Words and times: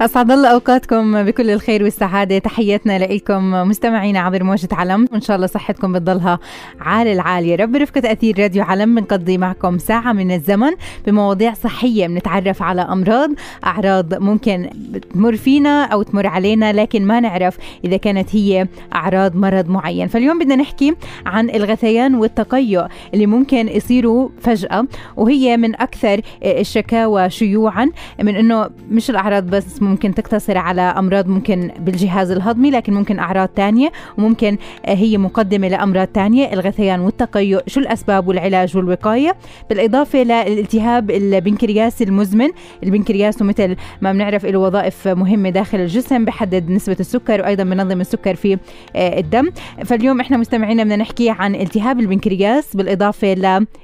أسعد 0.00 0.30
الله 0.30 0.48
أوقاتكم 0.48 1.22
بكل 1.22 1.50
الخير 1.50 1.82
والسعادة. 1.82 2.38
تحياتنا 2.38 2.98
لكم 2.98 3.50
مستمعينا 3.50 4.20
عبر 4.20 4.44
موجة 4.44 4.68
علم. 4.72 5.06
وإن 5.12 5.20
شاء 5.20 5.36
الله 5.36 5.46
صحتكم 5.46 5.92
بتضلها 5.92 6.38
عال 6.80 7.06
العالية. 7.06 7.56
رب 7.56 7.76
رفقة 7.76 8.12
أثير 8.12 8.38
راديو 8.38 8.62
علم 8.62 8.94
بنقضي 8.94 9.38
معكم 9.38 9.78
ساعة 9.78 10.12
من 10.12 10.32
الزمن 10.32 10.70
بمواضيع 11.06 11.54
صحية. 11.54 12.06
بنتعرف 12.06 12.62
على 12.62 12.80
أمراض 12.80 13.30
أعراض 13.64 14.14
ممكن 14.14 14.70
تمر 15.14 15.36
فينا 15.36 15.84
أو 15.84 16.02
تمر 16.02 16.26
علينا 16.26 16.72
لكن 16.72 17.06
ما 17.06 17.20
نعرف 17.20 17.58
إذا 17.84 17.96
كانت 17.96 18.36
هي 18.36 18.68
أعراض 18.94 19.36
مرض 19.36 19.68
معين. 19.68 20.08
فاليوم 20.08 20.38
بدنا 20.38 20.56
نحكي 20.56 20.94
عن 21.26 21.50
الغثيان 21.50 22.14
والتقيؤ 22.14 22.86
اللي 23.14 23.26
ممكن 23.26 23.68
يصيروا 23.68 24.28
فجأة 24.40 24.86
وهي 25.16 25.56
من 25.56 25.74
أكثر 25.80 26.20
الشكاوى 26.42 27.30
شيوعا 27.30 27.90
من 28.22 28.36
أنه 28.36 28.70
مش 28.90 29.10
الأعراض 29.10 29.44
بس 29.44 29.82
ممكن 29.90 30.14
تقتصر 30.14 30.58
على 30.58 30.80
أمراض 30.82 31.28
ممكن 31.28 31.70
بالجهاز 31.78 32.30
الهضمي 32.30 32.70
لكن 32.70 32.94
ممكن 32.94 33.18
أعراض 33.18 33.48
تانية 33.48 33.92
وممكن 34.18 34.58
هي 34.86 35.18
مقدمة 35.18 35.68
لأمراض 35.68 36.06
تانية 36.06 36.52
الغثيان 36.52 37.00
والتقيؤ 37.00 37.60
شو 37.66 37.80
الأسباب 37.80 38.28
والعلاج 38.28 38.76
والوقاية. 38.76 39.36
بالإضافة 39.70 40.22
للالتهاب 40.22 41.10
البنكرياس 41.10 42.02
المزمن 42.02 42.48
البنكرياس 42.84 43.42
مثل 43.42 43.76
ما 44.00 44.12
بنعرف 44.12 44.46
له 44.46 44.58
وظائف 44.58 45.08
مهمة 45.08 45.50
داخل 45.50 45.80
الجسم 45.80 46.24
بحدد 46.24 46.70
نسبة 46.70 46.96
السكر 47.00 47.40
وأيضا 47.40 47.64
بنظم 47.64 48.00
السكر 48.00 48.34
في 48.34 48.58
آه، 48.96 49.18
الدم. 49.18 49.50
فاليوم 49.84 50.20
إحنا 50.20 50.36
مستمعينا 50.36 50.84
بدنا 50.84 50.96
نحكي 50.96 51.30
عن 51.30 51.54
التهاب 51.54 52.00
البنكرياس 52.00 52.76
بالإضافة 52.76 53.34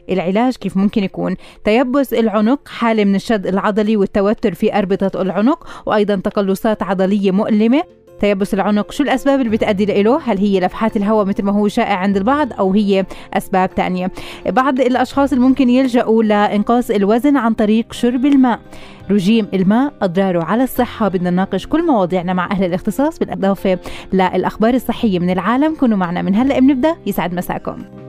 للعلاج 0.08 0.56
كيف 0.56 0.76
ممكن 0.76 1.04
يكون 1.04 1.36
تيبس 1.64 2.14
العنق 2.14 2.68
حالة 2.68 3.04
من 3.04 3.14
الشد 3.14 3.46
العضلي 3.46 3.96
والتوتر 3.96 4.54
في 4.54 4.78
أربطة 4.78 5.22
العنق 5.22 5.68
وأيضا 5.96 6.16
تقلصات 6.16 6.82
عضلية 6.82 7.30
مؤلمة. 7.30 7.82
تيبس 8.20 8.54
العنق 8.54 8.92
شو 8.92 9.02
الأسباب 9.02 9.40
اللي 9.40 9.50
بتأدي 9.50 10.02
له؟ 10.02 10.20
هل 10.24 10.38
هي 10.38 10.60
لفحات 10.60 10.96
الهواء 10.96 11.26
مثل 11.26 11.42
ما 11.42 11.52
هو 11.52 11.68
شائع 11.68 11.94
عند 11.94 12.16
البعض 12.16 12.52
أو 12.52 12.72
هي 12.72 13.06
أسباب 13.34 13.74
تانية؟ 13.74 14.10
بعض 14.46 14.80
الأشخاص 14.80 15.32
اللي 15.32 15.44
ممكن 15.44 15.68
يلجأوا 15.68 16.22
لإنقاص 16.22 16.90
الوزن 16.90 17.36
عن 17.36 17.54
طريق 17.54 17.92
شرب 17.92 18.26
الماء. 18.26 18.60
رجيم 19.10 19.48
الماء 19.54 19.92
أضراره 20.02 20.44
على 20.44 20.64
الصحة. 20.64 21.08
بدنا 21.08 21.30
نناقش 21.30 21.66
كل 21.66 21.86
مواضيعنا 21.86 22.32
مع 22.32 22.50
أهل 22.50 22.64
الاختصاص 22.64 23.18
بالإضافة 23.18 23.78
للأخبار 24.12 24.74
الصحية 24.74 25.18
من 25.18 25.30
العالم. 25.30 25.74
كونوا 25.74 25.96
معنا 25.96 26.22
من 26.22 26.34
هلأ. 26.34 26.60
بنبدأ 26.60 26.96
يسعد 27.06 27.34
مساكم. 27.34 28.05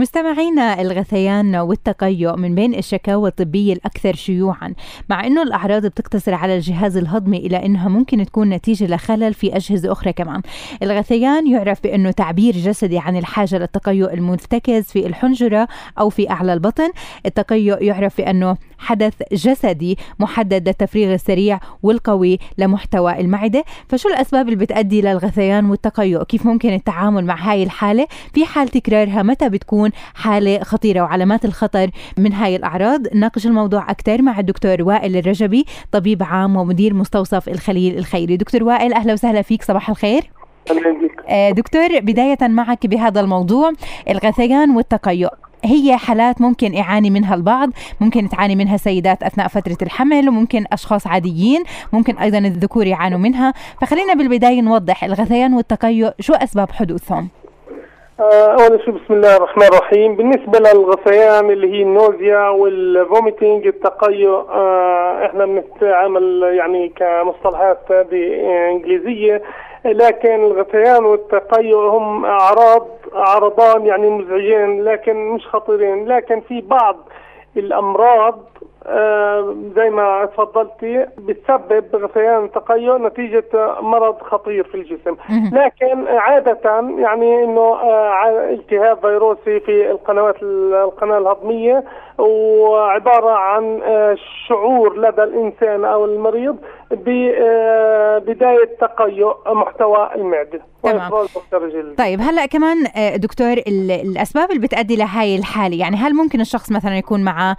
مستمعينا 0.00 0.80
الغثيان 0.80 1.56
والتقيؤ 1.56 2.36
من 2.36 2.54
بين 2.54 2.74
الشكاوى 2.74 3.28
الطبية 3.28 3.72
الأكثر 3.72 4.14
شيوعا 4.14 4.74
مع 5.08 5.26
أنه 5.26 5.42
الأعراض 5.42 5.86
بتقتصر 5.86 6.34
على 6.34 6.56
الجهاز 6.56 6.96
الهضمي 6.96 7.36
إلى 7.36 7.66
أنها 7.66 7.88
ممكن 7.88 8.26
تكون 8.26 8.50
نتيجة 8.50 8.94
لخلل 8.94 9.34
في 9.34 9.56
أجهزة 9.56 9.92
أخرى 9.92 10.12
كمان. 10.12 10.42
الغثيان 10.82 11.46
يعرف 11.46 11.82
بأنه 11.82 12.10
تعبير 12.10 12.54
جسدي 12.54 12.98
عن 12.98 13.16
الحاجة 13.16 13.58
للتقيؤ 13.58 14.12
المرتكز 14.12 14.84
في 14.84 15.06
الحنجرة 15.06 15.68
أو 15.98 16.08
في 16.08 16.30
أعلى 16.30 16.52
البطن. 16.52 16.90
التقيؤ 17.26 17.82
يعرف 17.82 18.16
بأنه 18.16 18.56
حدث 18.80 19.14
جسدي 19.32 19.98
محدد 20.18 20.68
للتفريغ 20.68 21.14
السريع 21.14 21.60
والقوي 21.82 22.38
لمحتوى 22.58 23.20
المعدة. 23.20 23.64
فشو 23.88 24.08
الأسباب 24.08 24.48
اللي 24.48 24.56
بتأدي 24.56 25.00
للغثيان 25.02 25.70
والتقيؤ؟ 25.70 26.24
كيف 26.24 26.46
ممكن 26.46 26.72
التعامل 26.74 27.24
مع 27.24 27.36
هاي 27.50 27.62
الحالة؟ 27.62 28.06
في 28.34 28.44
حال 28.44 28.68
تكرارها 28.68 29.22
متى 29.22 29.48
بتكون 29.48 29.90
حالة 30.14 30.58
خطيرة 30.62 31.00
وعلامات 31.00 31.44
الخطر 31.44 31.90
من 32.18 32.32
هاي 32.32 32.56
الأعراض؟ 32.56 33.00
ناقش 33.14 33.46
الموضوع 33.46 33.90
أكثر 33.90 34.22
مع 34.22 34.38
الدكتور 34.38 34.82
وائل 34.82 35.16
الرجبي 35.16 35.64
طبيب 35.92 36.22
عام 36.22 36.56
ومدير 36.56 36.94
مستوصف 36.94 37.48
الخليل 37.48 37.98
الخيري. 37.98 38.36
دكتور 38.36 38.62
وائل 38.62 38.92
أهلا 38.92 39.12
وسهلا 39.12 39.42
فيك. 39.42 39.62
صباح 39.62 39.90
الخير. 39.90 40.30
آه، 41.28 41.50
دكتور 41.50 42.00
بداية 42.00 42.38
معك 42.42 42.86
بهذا 42.86 43.20
الموضوع 43.20 43.72
الغثيان 44.08 44.70
والتقيؤ. 44.70 45.30
هي 45.64 45.96
حالات 45.96 46.40
ممكن 46.40 46.74
يعاني 46.74 47.10
منها 47.10 47.34
البعض 47.34 47.70
ممكن 48.00 48.28
تعاني 48.28 48.56
منها 48.56 48.76
سيدات 48.76 49.22
أثناء 49.22 49.48
فترة 49.48 49.76
الحمل 49.82 50.28
وممكن 50.28 50.64
أشخاص 50.72 51.06
عاديين 51.06 51.62
ممكن 51.92 52.18
أيضا 52.18 52.38
الذكور 52.38 52.86
يعانوا 52.86 53.18
منها. 53.18 53.52
فخلينا 53.80 54.14
بالبداية 54.14 54.60
نوضح 54.60 55.04
الغثيان 55.04 55.54
والتقيؤ 55.54 56.10
شو 56.20 56.32
أسباب 56.32 56.70
حدوثهم؟ 56.70 57.28
آه، 58.20 58.52
أول 58.52 58.80
شيء 58.84 58.94
بسم 58.94 59.14
الله 59.14 59.36
الرحمن 59.36 59.66
الرحيم. 59.66 60.16
بالنسبة 60.16 60.58
للغثيان 60.58 61.50
اللي 61.50 61.72
هي 61.72 61.82
النوزيا 61.82 62.48
والفوميتنج 62.48 63.66
التقيؤ 63.66 64.50
آه، 64.50 65.26
إحنا 65.26 65.46
بنستعمل 65.46 66.42
يعني 66.58 66.88
كمصطلحات 66.88 67.78
انجليزيه 68.72 69.42
لكن 69.84 70.34
الغثيان 70.44 71.04
والتقيؤ 71.04 71.88
هم 71.88 72.24
اعراض 72.24 72.86
عرضان 73.14 73.86
يعني 73.86 74.10
مزعجين 74.10 74.84
لكن 74.84 75.28
مش 75.28 75.46
خطيرين. 75.46 76.08
لكن 76.08 76.40
في 76.40 76.60
بعض 76.60 76.96
الأمراض 77.56 78.38
آه 78.86 79.54
زي 79.76 79.90
ما 79.90 80.24
تفضلتي 80.24 81.06
بتسبب 81.18 81.84
غثيان 81.96 82.50
تقيؤ 82.50 82.96
نتيجة 82.98 83.44
مرض 83.80 84.20
خطير 84.22 84.64
في 84.64 84.74
الجسم. 84.74 85.16
لكن 85.52 86.06
عادة 86.08 86.58
يعني 86.98 87.44
إنه 87.44 87.60
آه 87.60 88.50
التهاب 88.50 88.98
فيروسي 89.00 89.60
في 89.60 89.90
القنوات 89.90 90.42
القناة 90.42 91.18
الهضمية 91.18 91.84
وعبارة 92.20 93.30
عن 93.30 93.80
آه 93.82 94.16
شعور 94.48 94.98
لدى 94.98 95.22
الإنسان 95.22 95.84
أو 95.84 96.04
المريض 96.04 96.56
ببداية 96.90 98.68
آه، 98.72 98.86
تقيؤ 98.86 99.34
محتوى 99.54 100.10
المعدة. 100.14 100.60
تمام. 100.82 101.10
طيب 101.98 102.20
هلأ 102.20 102.46
كمان 102.46 102.86
آه، 102.96 103.16
دكتور 103.16 103.52
الأسباب 103.88 104.50
اللي 104.50 104.66
بتؤدي 104.66 104.96
لهاي 104.96 105.36
الحالة 105.36 105.78
يعني 105.80 105.96
هل 105.96 106.14
ممكن 106.14 106.40
الشخص 106.40 106.72
مثلا 106.72 106.98
يكون 106.98 107.24
معه 107.24 107.56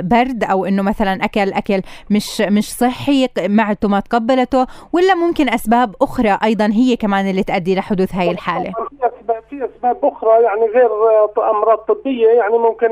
برد 0.00 0.44
أو 0.50 0.64
إنه 0.64 0.82
مثلا 0.82 1.24
أكل 1.24 1.52
أكل 1.52 1.82
مش 2.10 2.40
مش 2.40 2.72
صحي 2.72 3.28
معدته 3.48 3.88
ما 3.88 4.00
تقبلته 4.00 4.66
ولا 4.92 5.14
ممكن 5.14 5.48
أسباب 5.48 5.94
أخرى 6.02 6.38
أيضا 6.44 6.66
هي 6.66 6.96
كمان 6.96 7.30
اللي 7.30 7.42
تؤدي 7.42 7.74
لحدوث 7.74 8.14
هاي 8.14 8.30
الحالة؟ 8.30 8.72
في 8.72 9.06
أسباب 9.06 9.42
في 9.50 9.64
أسباب 9.64 10.04
أخرى 10.04 10.42
يعني 10.42 10.66
غير 10.66 10.90
أمراض 11.50 11.78
طبية 11.78 12.28
يعني 12.28 12.58
ممكن 12.58 12.88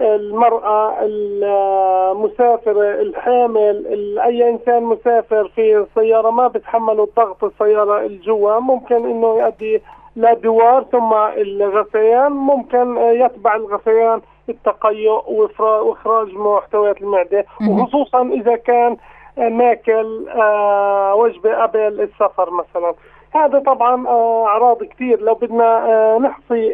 المرأة 0.00 0.94
المسافر 1.02 3.00
الحامل 3.00 3.86
أي 4.18 4.50
إنسان 4.50 4.82
مسافر 4.82 5.48
في 5.48 5.76
السيارة 5.76 6.30
ما 6.30 6.48
بتحملوا 6.48 7.06
الضغط 7.06 7.44
السيارة 7.44 8.06
الجوا 8.06 8.58
ممكن 8.58 8.96
إنه 8.96 9.38
يؤدي 9.38 9.82
لدوار 10.16 10.84
ثم 10.92 11.12
الغثيان 11.36 12.32
ممكن 12.32 12.96
يتبع 12.96 13.56
الغثيان 13.56 14.20
التقيؤ 14.48 15.30
وإخراج 15.30 16.34
محتويات 16.34 17.02
المعدة. 17.02 17.44
وخصوصا 17.70 18.22
إذا 18.22 18.56
كان 18.56 18.96
ماكل 19.36 20.28
آه، 20.28 21.14
وجبة 21.14 21.62
قبل 21.62 22.00
السفر 22.00 22.50
مثلا. 22.50 22.94
هذا 23.34 23.58
طبعا 23.58 24.06
آه، 24.08 24.46
أعراض 24.46 24.84
كثير. 24.84 25.20
لو 25.20 25.34
بدنا 25.34 25.64
آه، 25.64 26.18
نحصي 26.18 26.66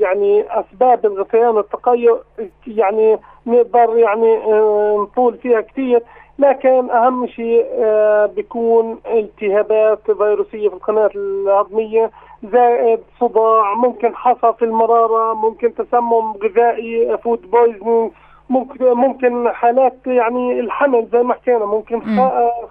يعني 0.00 0.44
أسباب 0.50 1.06
الغثيان 1.06 1.48
والتقيؤ 1.48 2.18
يعني 2.66 3.18
نقدر 3.46 3.96
يعني 3.96 4.38
نطول 4.96 5.38
فيها 5.38 5.60
كثير. 5.60 6.02
لكن 6.38 6.90
أهم 6.90 7.26
شيء 7.26 7.66
بيكون 8.36 8.98
التهابات 9.06 10.10
فيروسيه 10.10 10.68
في 10.68 10.74
القناة 10.74 11.10
الهضميه 11.16 12.10
زائد 12.52 13.00
صداع 13.20 13.74
ممكن 13.74 14.16
حصى 14.16 14.52
في 14.58 14.64
المرارة 14.64 15.34
ممكن 15.34 15.74
تسمم 15.74 16.32
غذائي 16.32 17.18
food 17.18 17.50
poisoning 17.50 18.10
ممكن 18.50 18.92
ممكن 18.92 19.48
حالات 19.48 19.96
يعني 20.06 20.60
الحمل 20.60 21.08
زي 21.12 21.22
ما 21.22 21.34
حكينا 21.34 21.64
ممكن 21.64 22.00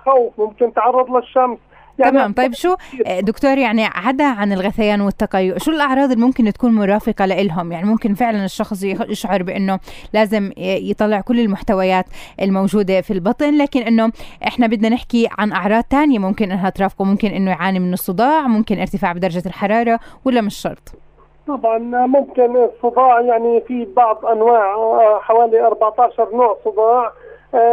خوف 0.06 0.40
ممكن 0.40 0.74
تعرض 0.74 1.16
للشمس. 1.16 1.58
تمام. 2.00 2.34
طيب 2.34 2.54
شو؟ 2.54 2.76
دكتور 3.20 3.58
يعني 3.58 3.86
عدا 3.86 4.26
عن 4.26 4.54
الغثيان 4.54 5.02
والتقيؤ 5.02 5.58
شو 5.58 5.72
الأعراض 5.72 6.12
اللي 6.12 6.26
ممكن 6.26 6.54
تكون 6.54 6.72
مرافقة 6.76 7.26
لهم 7.26 7.72
يعني 7.72 7.86
ممكن 7.86 8.14
فعلا 8.14 8.46
الشخص 8.46 8.84
يشعر 8.84 9.44
بأنه 9.44 9.80
لازم 10.14 10.52
يطلع 10.58 11.22
كل 11.22 11.40
المحتويات 11.40 12.06
الموجودة 12.42 13.02
في 13.02 13.14
البطن 13.14 13.58
لكن 13.58 13.82
إنه 13.82 14.12
إحنا 14.48 14.68
بدنا 14.68 14.90
نحكي 14.90 15.28
عن 15.38 15.52
أعراض 15.52 15.84
تانية 15.84 16.20
ممكن 16.20 16.52
إنها 16.52 16.70
ترافقه 16.70 17.06
ممكن 17.06 17.28
إنه 17.28 17.52
يعاني 17.52 17.80
من 17.80 17.94
الصداع 17.94 18.48
ممكن 18.48 18.80
ارتفاع 18.80 19.12
بدرجة 19.12 19.44
الحرارة 19.46 20.00
ولا 20.26 20.42
مش 20.42 20.56
شرط؟ 20.56 20.94
طبعا 21.48 21.78
ممكن 22.08 22.56
الصداع 22.56 23.22
يعني 23.22 23.62
في 23.68 23.88
بعض 23.96 24.26
أنواع 24.26 25.20
حوالي 25.20 25.68
14 25.68 26.28
نوع 26.34 26.58
صداع. 26.66 27.06
آه، 27.06 27.12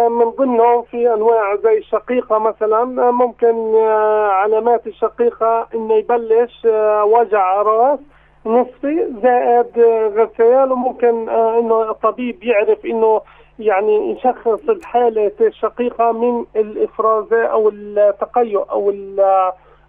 من 0.08 0.31
ضمنهم 0.38 0.82
في 0.82 1.14
أنواع 1.14 1.56
زي 1.56 1.78
الشقيقة 1.78 2.38
مثلا 2.38 3.08
آه، 3.08 3.11
ممكن 3.11 3.75
آه، 3.75 4.28
علامات 4.28 4.87
الشقيقة 4.87 5.69
إنه 5.75 5.94
يبلش 5.94 6.67
وجع 7.02 7.62
راس 7.62 7.99
نصفي 8.46 9.08
زائد 9.23 9.78
غثيان 10.17 10.73
وممكن 10.73 11.28
إنه 11.28 11.90
الطبيب 11.90 12.44
يعرف 12.44 12.84
إنه 12.87 13.20
يعني 13.58 14.11
يشخص 14.11 14.69
الحالة 14.69 15.32
الشقيقة 15.40 16.12
من 16.12 16.44
الافراز 16.56 17.32
أو 17.32 17.69
التقيؤ 17.69 18.62
أو 18.70 18.93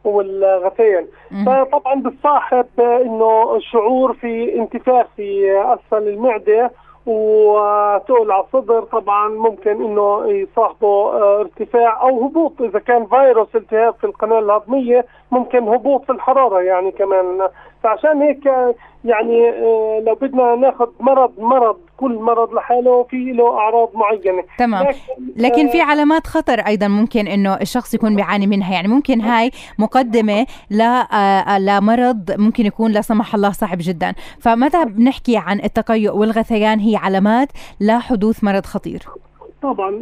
والغثيان 0.04 1.07
فطبعا 1.45 2.01
بتصاحب 2.01 2.66
إنه 2.80 3.60
شعور 3.60 4.13
في 4.13 4.56
انتفاخ 4.56 5.06
في 5.16 5.51
أسفل 5.66 6.07
المعدة 6.07 6.72
وتقل 7.07 8.31
على 8.31 8.44
الصدر 8.44 8.81
طبعا 8.81 9.30
ممكن 9.30 9.71
إنه 9.71 10.25
يصاحبه 10.27 10.88
آه، 10.88 11.39
ارتفاع 11.39 12.01
أو 12.01 12.25
هبوط 12.25 12.62
إذا 12.62 12.80
كان 12.80 13.06
فيروس 13.06 13.56
التهاب 13.56 13.94
في 13.95 14.04
القناة 14.04 14.39
الهضمية. 14.39 15.06
ممكن 15.31 15.68
هبوط 15.68 16.06
في 16.06 16.12
الحرارة 16.12 16.62
يعني 16.62 16.91
كمان. 16.91 17.47
فعشان 17.83 18.21
هيك 18.21 18.45
يعني 19.06 19.50
آه، 19.50 20.03
لو 20.06 20.15
بدنا 20.15 20.56
ناخذ 20.56 20.88
مرض 21.00 21.31
مرض 21.39 21.77
كل 21.97 22.15
مرض 22.15 22.53
لحاله 22.53 23.03
في 23.03 23.18
له 23.18 23.57
أعراض 23.57 23.89
معينة. 23.94 24.44
تمام. 24.57 24.88
لكن, 25.35 25.68
في 25.68 25.81
آه، 25.81 25.85
علامات 25.85 26.27
خطر 26.27 26.59
أيضا 26.59 26.88
ممكن 26.88 27.27
إنه 27.27 27.53
الشخص 27.53 27.94
يكون 27.94 28.15
بيعاني 28.15 28.47
منها. 28.47 28.74
يعني 28.74 28.88
ممكن 28.88 29.21
هاي 29.21 29.51
مقدمة 29.79 30.45
ل 30.71 30.81
آه، 30.81 31.59
لمرض 31.59 32.31
ممكن 32.38 32.65
يكون 32.65 32.91
لا 32.91 33.01
سمح 33.01 33.35
الله 33.35 33.51
صعب 33.51 33.77
جدا. 33.81 34.13
فمتى 34.39 34.85
بنحكي 34.85 35.38
عن 35.38 35.59
التقيؤ 35.59 36.18
والغثيان؟ 36.18 36.79
هي 36.79 36.95
علامات 36.95 37.47
لحدوث 37.81 38.44
مرض 38.44 38.65
خطير. 38.65 39.01
طبعا 39.63 39.95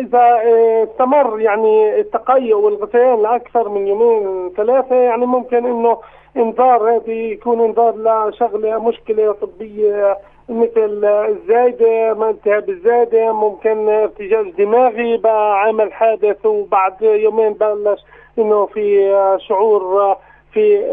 إذا 0.00 0.38
استمر 0.84 1.40
يعني 1.40 2.00
التقيؤ 2.00 2.56
والغثيان 2.58 3.22
لأكثر 3.22 3.68
من 3.68 3.86
يومين 3.86 4.50
ثلاثة 4.56 4.94
يعني 4.96 5.26
ممكن 5.26 5.66
إنه 5.66 5.98
إنذار 6.36 6.90
هذه 6.96 7.10
يكون 7.32 7.60
إنذار 7.60 7.94
لشغله 8.28 8.78
مشكلة 8.88 9.32
طبية 9.32 10.16
مثل 10.48 11.04
الزايدة 11.04 12.14
ما 12.14 12.30
التهاب 12.30 12.70
الزايده 12.70 13.32
ممكن 13.32 13.88
ارتجاج 13.88 14.50
دماغي 14.58 15.16
بقى 15.16 15.60
عمل 15.62 15.92
حادث 15.92 16.46
وبعد 16.46 17.02
يومين 17.02 17.52
بلش 17.52 18.00
إنه 18.38 18.66
في 18.66 19.12
شعور 19.48 20.16
في 20.52 20.84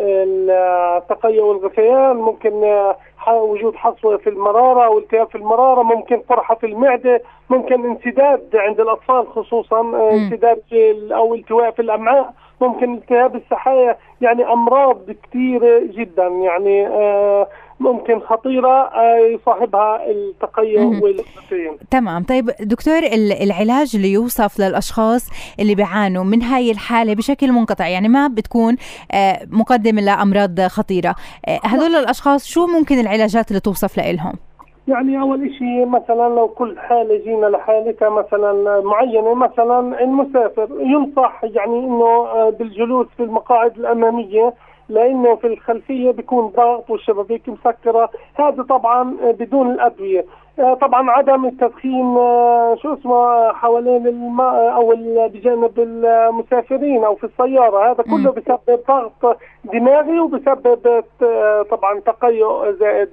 التقيؤ 0.97 1.43
والغثيان 1.43 2.15
ممكن 2.15 2.83
وجود 3.27 3.75
حصوه 3.75 4.17
في 4.17 4.29
المرارة 4.29 4.85
أو 4.85 4.97
التهاب 4.97 5.27
في 5.29 5.35
المرارة 5.35 5.83
ممكن 5.83 6.17
قرحه 6.29 6.55
في 6.55 6.65
المعدة 6.65 7.21
ممكن 7.49 7.85
انسداد 7.85 8.55
عند 8.55 8.79
الأطفال 8.79 9.27
خصوصا 9.27 9.81
انسداد 10.11 10.61
أو 11.11 11.35
التواء 11.35 11.71
في 11.71 11.81
الأمعاء. 11.81 12.33
ممكن 12.61 12.93
التهاب 12.93 13.35
السحايا 13.35 13.97
يعني 14.21 14.43
أمراض 14.43 14.97
كثيرة 15.11 15.81
جدا 15.97 16.27
يعني 16.27 16.87
آه 16.87 17.47
ممكن 17.79 18.19
خطيرة 18.19 18.69
آه، 18.69 19.17
يصاحبها 19.33 20.11
التقيؤ 20.11 20.81
والغثيان 20.81 21.77
تمام. 21.91 22.23
طيب 22.23 22.51
دكتور 22.59 22.99
العلاج 23.41 23.95
اللي 23.95 24.11
يوصف 24.11 24.59
للأشخاص 24.59 25.29
اللي 25.59 25.75
بيعانوا 25.75 26.23
من 26.23 26.41
هاي 26.41 26.71
الحالة 26.71 27.13
بشكل 27.15 27.51
منقطع 27.51 27.87
يعني 27.87 28.07
ما 28.07 28.27
بتكون 28.27 28.75
آه، 29.11 29.39
مقدمة 29.51 30.01
لأمراض 30.01 30.61
خطيرة. 30.61 31.15
هذول 31.63 31.95
الأشخاص 31.95 32.47
شو 32.47 32.67
ممكن 32.67 32.99
العلاجات 32.99 33.47
اللي 33.47 33.59
توصف 33.59 33.97
لهم؟ 33.97 34.33
يعني 34.89 35.21
أول 35.21 35.53
شيء 35.53 35.85
مثلا 35.85 36.35
لو 36.35 36.47
كل 36.47 36.79
حالة 36.79 37.17
جينا 37.23 37.45
لحالتها 37.45 38.09
مثلا 38.09 38.81
معينة 38.81 39.33
مثلا 39.33 40.03
المسافر 40.03 40.67
ينصح 40.79 41.43
يعني 41.43 41.79
إنه 41.79 42.49
بالجلوس 42.49 43.07
في 43.17 43.23
المقاعد 43.23 43.77
الأمامية 43.77 44.53
لأنه 44.89 45.35
في 45.35 45.47
الخلفية 45.47 46.11
بيكون 46.11 46.47
ضغط 46.47 46.89
والشبابيك 46.89 47.49
مسكرة. 47.49 48.09
هذا 48.35 48.63
طبعا 48.63 49.17
بدون 49.39 49.71
الأدوية. 49.71 50.25
آه، 50.59 50.73
طبعا 50.73 51.11
عدم 51.11 51.45
التدخين 51.45 52.17
آه، 52.17 52.75
شو 52.81 52.93
اسمه 52.93 53.51
حوالين 53.53 54.07
الماء 54.07 54.75
أو 54.75 54.93
بجانب 55.27 55.79
المسافرين 55.79 57.03
أو 57.03 57.15
في 57.15 57.23
السيارة. 57.23 57.91
هذا 57.91 58.03
كله 58.03 58.31
بسبب 58.31 58.79
ضغط 58.87 59.37
دماغي 59.63 60.19
وبسبب 60.19 61.03
آه، 61.23 61.61
طبعا 61.61 61.99
تقيؤ 61.99 62.71
زائد 62.71 63.09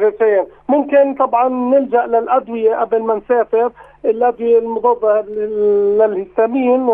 غثيان 0.00 0.46
ممكن 0.68 1.14
طبعا 1.14 1.48
نلجأ 1.48 2.06
للأدوية 2.06 2.76
قبل 2.76 3.02
ما 3.02 3.14
نسافر. 3.14 3.72
الأدوية 4.04 4.58
المضادة 4.58 5.20
للهستامين 5.20 6.86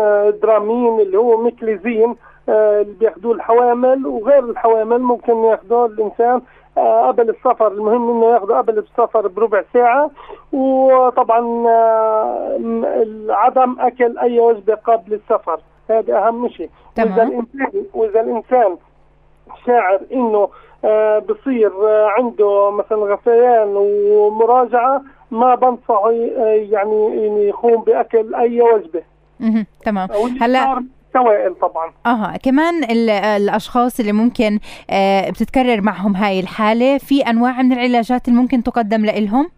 درامين 0.43 0.99
اللي 0.99 1.17
هو 1.17 1.37
meclizine 1.37 2.15
آه، 2.49 2.81
اللي 2.81 2.93
بياخذوه 2.93 3.33
الحوامل. 3.35 4.07
وغير 4.07 4.43
الحوامل 4.43 4.99
ممكن 4.99 5.43
ياخذوه 5.43 5.85
الإنسان 5.85 6.41
آه، 6.77 7.07
قبل 7.07 7.29
السفر. 7.29 7.67
المهم 7.67 8.09
إنه 8.09 8.25
ياخذه 8.33 8.53
قبل 8.53 8.77
السفر 8.77 9.27
بربع 9.27 9.63
ساعة. 9.73 10.11
وطبعا 10.53 11.67
آه، 11.67 12.59
عدم 13.29 13.75
أكل 13.79 14.17
أي 14.17 14.39
وجبة 14.39 14.75
قبل 14.75 15.13
السفر. 15.13 15.59
هذا 15.89 16.17
أهم 16.17 16.49
شيء. 16.49 16.69
وإذا 16.97 17.23
الانسان 17.23 17.85
وإذا 17.93 18.21
الإنسان 18.21 18.77
شاعر 19.65 19.99
إنه 20.13 20.49
بصير 21.29 21.71
عنده 22.17 22.71
مثلا 22.71 22.97
غثيان 23.13 23.73
ومراجعة 23.75 25.01
ما 25.31 25.55
بنصحه 25.55 26.11
يعني 26.71 27.27
يقوم 27.47 27.83
بأكل 27.83 28.35
أي 28.35 28.61
وجبة. 28.61 29.01
تمام. 29.85 30.09
هلأ 30.41 30.83
سوائل 31.13 31.55
طبعا. 31.55 31.91
آه 32.05 32.37
كمان 32.43 32.83
الأشخاص 33.37 33.99
اللي 33.99 34.11
ممكن 34.11 34.59
آه 34.89 35.29
بتتكرر 35.29 35.81
معهم 35.81 36.15
هاي 36.15 36.39
الحالة 36.39 36.97
في 36.97 37.21
أنواع 37.21 37.61
من 37.61 37.73
العلاجات 37.73 38.27
اللي 38.27 38.39
ممكن 38.39 38.63
تقدم 38.63 39.05
لهم 39.05 39.49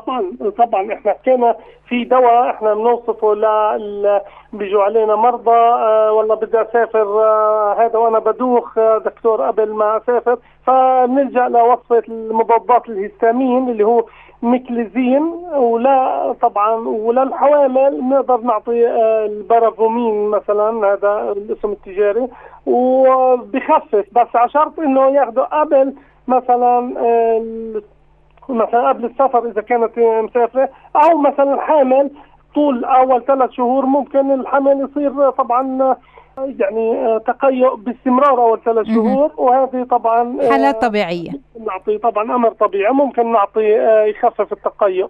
طبعا 0.00 0.32
طبعا 0.58 0.92
إحنا 0.92 1.12
حكينا 1.12 1.56
في 1.88 2.04
دواء 2.04 2.50
إحنا 2.50 2.74
بنوصفه 2.74 3.34
ل 3.34 4.20
بيجوا 4.52 4.82
علينا 4.82 5.16
مرضى 5.16 5.50
آه 5.50 6.12
والله 6.12 6.34
بدي 6.34 6.62
أسافر 6.62 7.24
آه 7.24 7.76
هذا 7.78 7.98
وأنا 7.98 8.18
بدوخ 8.18 8.78
آه 8.78 8.98
دكتور 8.98 9.42
قبل 9.42 9.72
ما 9.72 9.96
أسافر. 9.96 10.38
فبنلجأ 10.66 11.48
لوصفة 11.48 12.02
المضادات 12.08 12.88
الهستامين 12.88 13.68
اللي 13.68 13.84
هو 13.84 14.04
meclizine 14.42 15.22
ولا 15.56 16.32
طبعا 16.42 16.74
ولا 16.88 17.22
الحوامل. 17.22 18.00
بنقدر 18.00 18.36
نعطي 18.40 18.86
آه، 18.88 19.26
البارافومين 19.26 20.28
مثلا 20.28 20.92
هذا 20.92 21.32
الاسم 21.36 21.70
التجاري 21.72 22.28
وبخفف. 22.66 24.04
بس 24.12 24.36
على 24.36 24.50
شرط 24.50 24.80
إنه 24.80 25.06
ياخذوا 25.08 25.60
قبل 25.60 25.94
مثلا 26.28 26.94
آه، 26.98 27.42
مثلا 28.48 28.88
قبل 28.88 29.04
السفر 29.04 29.50
إذا 29.50 29.62
كانت 29.62 29.98
مسافرة 29.98 30.68
أو 30.96 31.18
مثلا 31.18 31.60
حامل 31.60 32.10
طول 32.54 32.84
أول 32.84 33.24
ثلاث 33.24 33.50
شهور 33.50 33.86
ممكن 33.86 34.32
الحمل 34.32 34.88
يصير 34.90 35.30
طبعا 35.30 35.96
يعني 36.38 37.06
آه، 37.06 37.18
تقيؤ 37.18 37.76
باستمرار 37.76 38.42
أول 38.42 38.60
ثلاث 38.64 38.86
شهور 38.86 39.30
وهذه 39.36 39.86
طبعا 39.90 40.36
آه، 40.42 40.50
حالات 40.50 40.82
طبيعية. 40.82 41.30
نعطي 41.66 41.98
طبعا 41.98 42.34
أمر 42.34 42.50
طبيعي 42.50 42.92
ممكن 42.92 43.32
نعطي 43.32 43.80
آه، 43.80 44.04
يخفف 44.04 44.52
التقيؤ. 44.52 45.08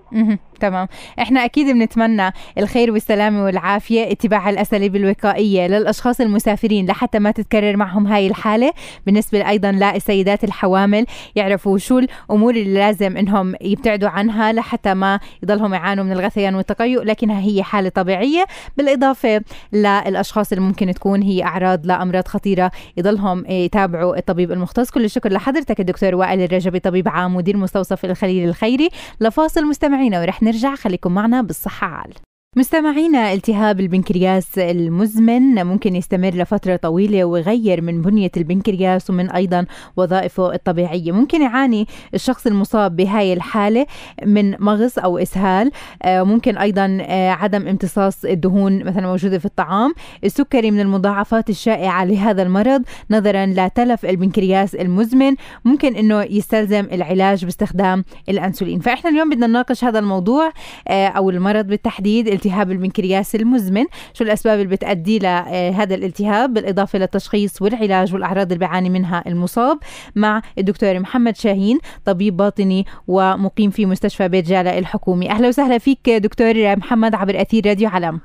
تمام. 0.61 0.88
إحنا 1.19 1.45
أكيد 1.45 1.67
بنتمنى 1.67 2.33
الخير 2.59 2.93
والسلامه 2.93 3.45
والعافية 3.45 4.12
اتباع 4.12 4.50
الاساليب 4.50 4.97
الوقائية 4.97 5.67
للأشخاص 5.67 6.21
المسافرين 6.21 6.87
لحتى 6.87 7.19
ما 7.19 7.31
تتكرر 7.31 7.77
معهم 7.77 8.07
هاي 8.07 8.27
الحالة. 8.27 8.73
بالنسبة 9.07 9.49
أيضا 9.49 9.73
للسيدات 9.73 10.45
الحوامل 10.45 11.07
يعرفوا 11.37 11.79
شو 11.79 11.99
الأمور 11.99 12.55
اللي 12.55 12.75
لازم 12.75 13.17
إنهم 13.17 13.55
يبتعدوا 13.61 14.09
عنها 14.09 14.53
لحتى 14.53 14.95
ما 14.95 15.21
يضلهم 15.43 15.75
يعانوا 15.75 16.05
من 16.05 16.12
الغثيان 16.12 16.55
والتقيؤ 16.55 17.03
لكنها 17.03 17.41
هي 17.41 17.62
حالة 17.62 17.88
طبيعية. 17.88 18.47
بالإضافة 18.77 19.41
للأشخاص 19.73 20.53
اللي 20.53 20.65
ممكن 20.65 20.95
تكون 20.95 21.23
هي 21.23 21.45
أعراض 21.45 21.87
لأمراض 21.87 22.29
خطيرة 22.29 22.71
يضلهم 22.97 23.45
يتابعوا 23.49 24.17
الطبيب 24.19 24.53
المختص. 24.53 24.91
كل 24.91 25.05
الشكر 25.05 25.33
لحضرتك 25.33 25.81
الدكتور 25.81 26.15
وائل 26.15 26.41
الرجبي 26.41 26.79
طبيب 26.79 27.09
عام 27.09 27.37
مدير 27.37 27.57
مستوصف 27.57 28.05
الخليل 28.05 28.49
الخيري. 28.49 28.88
لفاصل 29.21 29.65
مستمعينا 29.65 30.21
ورح 30.21 30.43
نرجع 30.49 30.75
خليكم 30.75 31.14
معنا 31.14 31.43
بالصحة 31.43 31.87
عال. 31.87 32.14
مستمعينا 32.57 33.33
التهاب 33.33 33.81
البنكرياس 33.81 34.59
المزمن 34.59 35.67
ممكن 35.67 35.97
يستمر 35.97 36.31
لفترة 36.31 36.76
طويلة 36.76 37.25
ويغير 37.25 37.81
من 37.81 38.02
بنية 38.02 38.31
البنكرياس 38.37 39.11
ومن 39.11 39.31
أيضا 39.31 39.67
وظائفه 39.97 40.55
الطبيعية 40.55 41.12
ممكن 41.12 41.43
يعاني 41.43 41.87
الشخص 42.14 42.47
المصاب 42.47 42.97
بهاي 42.97 43.33
الحالة 43.33 43.87
من 44.25 44.57
مغص 44.61 44.99
أو 44.99 45.19
إسهال. 45.19 45.71
آه، 46.02 46.23
ممكن 46.23 46.59
أيضا 46.59 46.99
آه، 47.00 47.31
عدم 47.31 47.69
امتصاص 47.69 48.25
الدهون 48.25 48.85
مثلا 48.85 49.07
موجودة 49.07 49.38
في 49.38 49.45
الطعام. 49.45 49.95
السكري 50.25 50.71
من 50.71 50.81
المضاعفات 50.81 51.50
الشائعة 51.50 52.05
لهذا 52.05 52.43
المرض 52.43 52.83
نظرا 53.11 53.47
لتلف 53.47 54.07
البنكرياس 54.07 54.75
المزمن. 54.75 55.35
ممكن 55.64 55.97
أنه 55.97 56.23
يستلزم 56.23 56.87
العلاج 56.93 57.45
باستخدام 57.45 58.05
الأنسولين. 58.28 58.81
فإحنا 58.81 59.11
اليوم 59.11 59.31
بدنا 59.31 59.47
نناقش 59.47 59.85
هذا 59.85 59.99
الموضوع 59.99 60.52
آه، 60.88 61.09
أو 61.09 61.31
المرض 61.31 61.67
بالتحديد 61.67 62.38
التهاب 62.38 62.71
البنكرياس 62.71 63.35
المزمن 63.35 63.85
شو 64.14 64.25
الأسباب 64.25 64.59
اللي 64.61 64.76
بتأدي 64.76 65.18
لهذا 65.18 65.95
الالتهاب؟ 65.95 66.54
بالإضافة 66.54 66.99
للتشخيص 66.99 67.62
والعلاج 67.62 68.14
والأعراض 68.14 68.52
اللي 68.52 68.59
بيعاني 68.59 68.90
منها 68.90 69.25
المصاب 69.26 69.78
مع 70.16 70.42
الدكتور 70.59 70.99
محمد 70.99 71.37
شاهين 71.37 71.78
طبيب 72.04 72.37
باطني 72.37 72.87
ومقيم 73.09 73.71
في 73.71 73.87
مستشفى 73.87 74.28
بيت 74.28 74.49
جالة 74.49 74.78
الحكومي. 74.78 75.30
أهلا 75.30 75.49
وسهلا 75.49 75.78
فيك 75.78 76.11
دكتور 76.11 76.76
محمد 76.76 77.14
عبر 77.14 77.40
أثير 77.40 77.66
راديو 77.66 77.88
علم. 77.88 78.21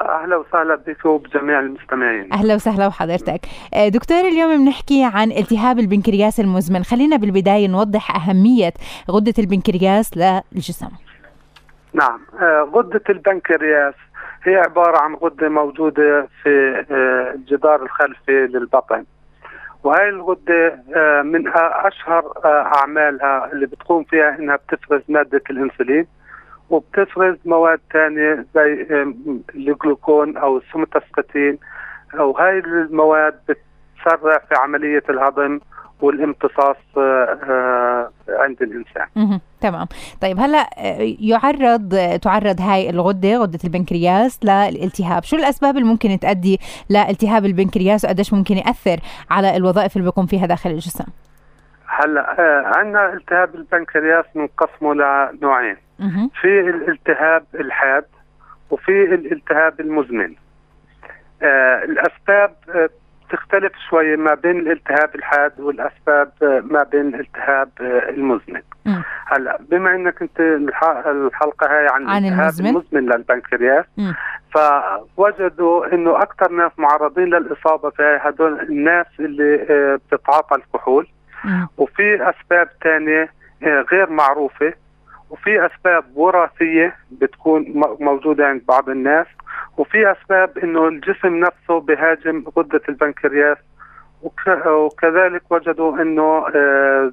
أهلا 0.00 0.36
وسهلا 0.36 0.76
بك 0.86 1.06
وبجميع 1.06 1.60
المستمعين. 1.60 2.32
أهلا 2.32 2.54
وسهلا 2.54 2.86
وحضرتك. 2.86 3.46
دكتور 3.86 4.20
اليوم 4.20 4.64
بنحكي 4.64 5.04
عن 5.04 5.32
التهاب 5.32 5.78
البنكرياس 5.78 6.40
المزمن. 6.40 6.84
خلينا 6.84 7.16
بالبداية 7.16 7.68
نوضح 7.68 8.16
أهمية 8.16 8.72
غدة 9.10 9.34
البنكرياس 9.38 10.10
للجسم. 10.16 10.88
نعم. 11.96 12.20
آه، 12.40 12.70
غدة 12.72 13.02
البنكرياس 13.08 13.94
هي 14.42 14.56
عبارة 14.56 14.98
عن 14.98 15.14
غدة 15.14 15.48
موجودة 15.48 16.28
في 16.42 16.84
آه، 16.90 17.34
الجدار 17.34 17.82
الخلفي 17.82 18.46
للبطن. 18.46 19.04
وهي 19.84 20.08
الغدة 20.08 20.78
آه، 20.96 21.22
من 21.22 21.48
أشهر 21.56 22.32
أعمالها 22.44 23.52
اللي 23.52 23.66
بتقوم 23.66 24.04
فيها 24.04 24.38
إنها 24.38 24.56
بتفرز 24.56 25.02
مادة 25.08 25.42
الأنسولين 25.50 26.06
وبتفرز 26.70 27.36
مواد 27.44 27.80
ثانية 27.92 28.46
زي 28.54 28.72
الجلوكون 29.54 30.36
أو 30.36 30.58
السومتاسكتين 30.58 31.58
أو 32.18 32.32
هاي 32.32 32.58
المواد 32.58 33.34
بتسرع 33.48 34.38
في 34.38 34.54
عملية 34.54 35.02
الهضم 35.08 35.60
والامتصاص 36.00 36.76
عند 38.28 38.62
الإنسان. 38.62 39.40
تمام، 39.60 39.86
طيب 40.20 40.38
هلأ 40.38 40.68
آه، 40.78 41.16
يعرض 41.20 41.96
تعرض 42.22 42.60
هاي 42.60 42.90
الغدة 42.90 43.36
غدة 43.36 43.58
البنكرياس 43.64 44.44
للالتهاب، 44.44 45.24
شو 45.24 45.36
الأسباب 45.36 45.76
اللي 45.76 45.88
ممكن 45.88 46.18
تؤدي 46.18 46.60
لالتهاب 46.90 47.44
البنكرياس 47.44 48.04
وقديش 48.04 48.32
ممكن 48.32 48.56
يأثر 48.56 49.00
على 49.30 49.56
الوظائف 49.56 49.96
اللي 49.96 50.04
بيقوم 50.04 50.26
فيها 50.26 50.46
داخل 50.46 50.70
الجسم؟ 50.70 51.04
هلأ 51.86 52.40
آه 52.40 52.78
عندنا 52.78 53.12
التهاب 53.12 53.54
البنكرياس 53.54 54.24
بنقسمه 54.34 54.94
لنوعين. 54.94 55.76
في 56.40 56.60
الالتهاب 56.60 57.44
الحاد 57.54 58.04
وفي 58.70 59.14
الالتهاب 59.14 59.80
المزمن. 59.80 60.34
آه 61.42 61.84
الأسباب 61.84 62.54
آه 62.74 62.88
تختلف 63.30 63.72
شوي 63.90 64.16
ما 64.16 64.34
بين 64.34 64.58
الالتهاب 64.58 65.14
الحاد 65.14 65.60
والأسباب 65.60 66.32
ما 66.42 66.82
بين 66.82 67.14
الالتهاب 67.14 67.68
المزمن. 68.08 68.62
هلأ 69.26 69.58
بما 69.70 69.94
إنك 69.94 70.22
أنت 70.22 70.40
الحلقة 71.06 71.66
هاي 71.66 71.86
عن, 71.88 72.08
عن 72.08 72.24
الالتهاب 72.24 72.40
المزمن, 72.60 72.66
المزمن 72.66 73.12
للبنكرياس 73.12 73.84
فوجدوا 74.54 75.94
إنه 75.94 76.22
أكثر 76.22 76.52
ناس 76.52 76.72
معرضين 76.78 77.24
للإصابة 77.24 77.90
في 77.90 78.18
هدول 78.22 78.60
الناس 78.60 79.06
اللي 79.20 79.66
آه، 79.70 79.96
بتتعاطى 79.96 80.56
الكحول. 80.56 81.06
وفي 81.78 82.30
أسباب 82.30 82.68
ثانية 82.84 83.30
آه، 83.62 83.84
غير 83.92 84.10
معروفة 84.10 84.72
وفي 85.30 85.66
أسباب 85.66 86.04
وراثية 86.14 86.96
بتكون 87.10 87.64
موجودة 88.00 88.46
عند 88.46 88.62
بعض 88.68 88.88
الناس 88.88 89.26
وفي 89.76 90.12
أسباب 90.12 90.58
إنه 90.58 90.88
الجسم 90.88 91.34
نفسه 91.36 91.80
بهاجم 91.80 92.44
غدة 92.58 92.80
البنكرياس 92.88 93.58
وكذلك 94.66 95.42
وجدوا 95.50 96.02
إنه 96.02 96.46
آه، 96.54 97.12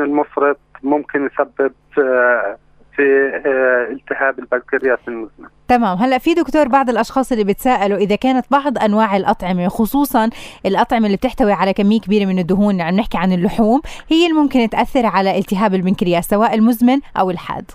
المفرط 0.00 0.58
ممكن 0.82 1.26
يسبب 1.26 1.72
آه، 1.98 2.58
في 2.96 3.02
آه، 3.46 3.92
التهاب 3.92 4.38
البنكرياس 4.38 4.98
المزمن. 5.08 5.48
تمام. 5.68 5.98
هلا 5.98 6.18
في 6.18 6.34
دكتور 6.34 6.68
بعض 6.68 6.90
الأشخاص 6.90 7.32
اللي 7.32 7.44
بتسالوا 7.44 7.98
إذا 7.98 8.16
كانت 8.16 8.46
بعض 8.50 8.78
أنواع 8.78 9.16
الأطعمة 9.16 9.68
خصوصا 9.68 10.30
الأطعمة 10.66 11.06
اللي 11.06 11.16
بتحتوي 11.16 11.52
على 11.52 11.72
كمية 11.72 12.00
كبيرة 12.00 12.26
من 12.26 12.38
الدهون 12.38 12.80
عم 12.80 12.94
نحكي 12.94 13.18
عن 13.18 13.32
اللحوم 13.32 13.80
هي 14.10 14.26
اللي 14.26 14.40
ممكن 14.40 14.68
تأثر 14.68 15.06
على 15.06 15.38
التهاب 15.38 15.74
البنكرياس 15.74 16.24
سواء 16.24 16.54
المزمن 16.54 17.00
أو 17.18 17.30
الحاد. 17.30 17.70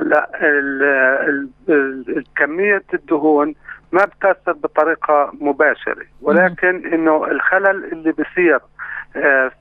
لا 0.00 0.30
كمية 2.36 2.82
الدهون 2.94 3.54
ما 3.92 4.04
بتأثر 4.04 4.52
بطريقة 4.52 5.32
مباشرة 5.40 6.06
ولكن 6.22 6.94
إنه 6.94 7.24
الخلل 7.26 7.84
اللي 7.92 8.12
بصير 8.12 8.60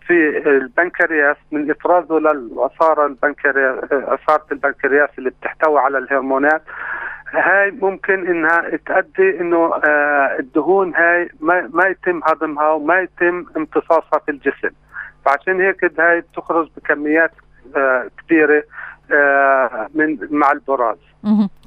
في 0.07 0.43
البنكرياس 0.45 1.37
من 1.51 1.71
افرازه 1.71 2.19
للعصارة 2.19 3.05
البنكرياس 3.05 3.77
عصارة 3.91 4.45
البنكرياس 4.51 5.09
اللي 5.17 5.29
بتحتوي 5.29 5.79
على 5.79 5.97
الهرمونات 5.97 6.61
هاي 7.33 7.71
ممكن 7.71 8.27
إنها 8.27 8.77
تؤدي 8.85 9.39
إنه 9.41 9.75
آه، 9.75 10.35
الدهون 10.39 10.95
هاي 10.95 11.29
ما, 11.39 11.87
يتم 11.87 12.21
هضمها 12.23 12.69
وما 12.69 12.99
يتم 12.99 13.45
امتصاصها 13.57 14.19
في 14.25 14.31
الجسم. 14.31 14.69
فعشان 15.25 15.61
هيك 15.61 15.99
هاي 15.99 16.21
بتخرج 16.21 16.69
بكميات 16.77 17.31
آه، 17.75 18.07
كبيرة. 18.17 18.57
آه، 18.57 18.63
من 19.93 20.17
مع 20.31 20.51
البراز 20.51 20.97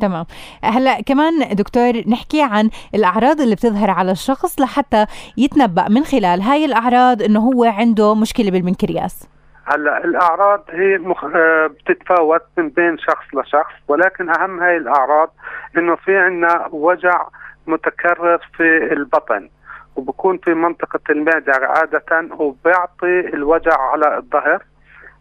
تمام. 0.01 0.27
هلا 0.65 1.01
كمان 1.01 1.33
دكتور 1.53 1.93
نحكي 2.09 2.43
عن 2.43 2.71
الأعراض 2.95 3.41
اللي 3.41 3.55
بتظهر 3.55 3.91
على 3.91 4.11
الشخص 4.13 4.61
لحتى 4.61 5.07
يتنبأ 5.37 5.89
من 5.89 6.05
خلال 6.05 6.43
هاي 6.43 6.65
الأعراض 6.65 7.23
إنه 7.23 7.41
هو 7.41 7.65
عنده 7.65 8.15
مشكلة 8.15 8.51
بالبنكرياس. 8.51 9.29
هلا 9.65 10.05
الأعراض 10.05 10.65
هي 10.71 10.99
مخ... 10.99 11.25
آه، 11.25 11.67
بتتفاوت 11.67 12.43
من 12.59 12.69
بين 12.69 12.99
شخص 12.99 13.25
لشخص 13.35 13.73
ولكن 13.89 14.29
أهم 14.29 14.61
هاي 14.61 14.77
الأعراض 14.77 15.35
إنه 15.79 15.97
في 15.97 16.17
عندنا 16.19 16.69
وجع 16.73 17.27
متكرر 17.67 18.39
في 18.57 18.93
البطن 18.93 19.49
وبكون 19.97 20.39
في 20.39 20.55
منطقة 20.55 21.01
المعدة 21.11 21.53
عادة 21.53 22.35
وبيعطي 22.39 23.21
الوجع 23.35 23.81
على 23.81 24.17
الظهر. 24.17 24.63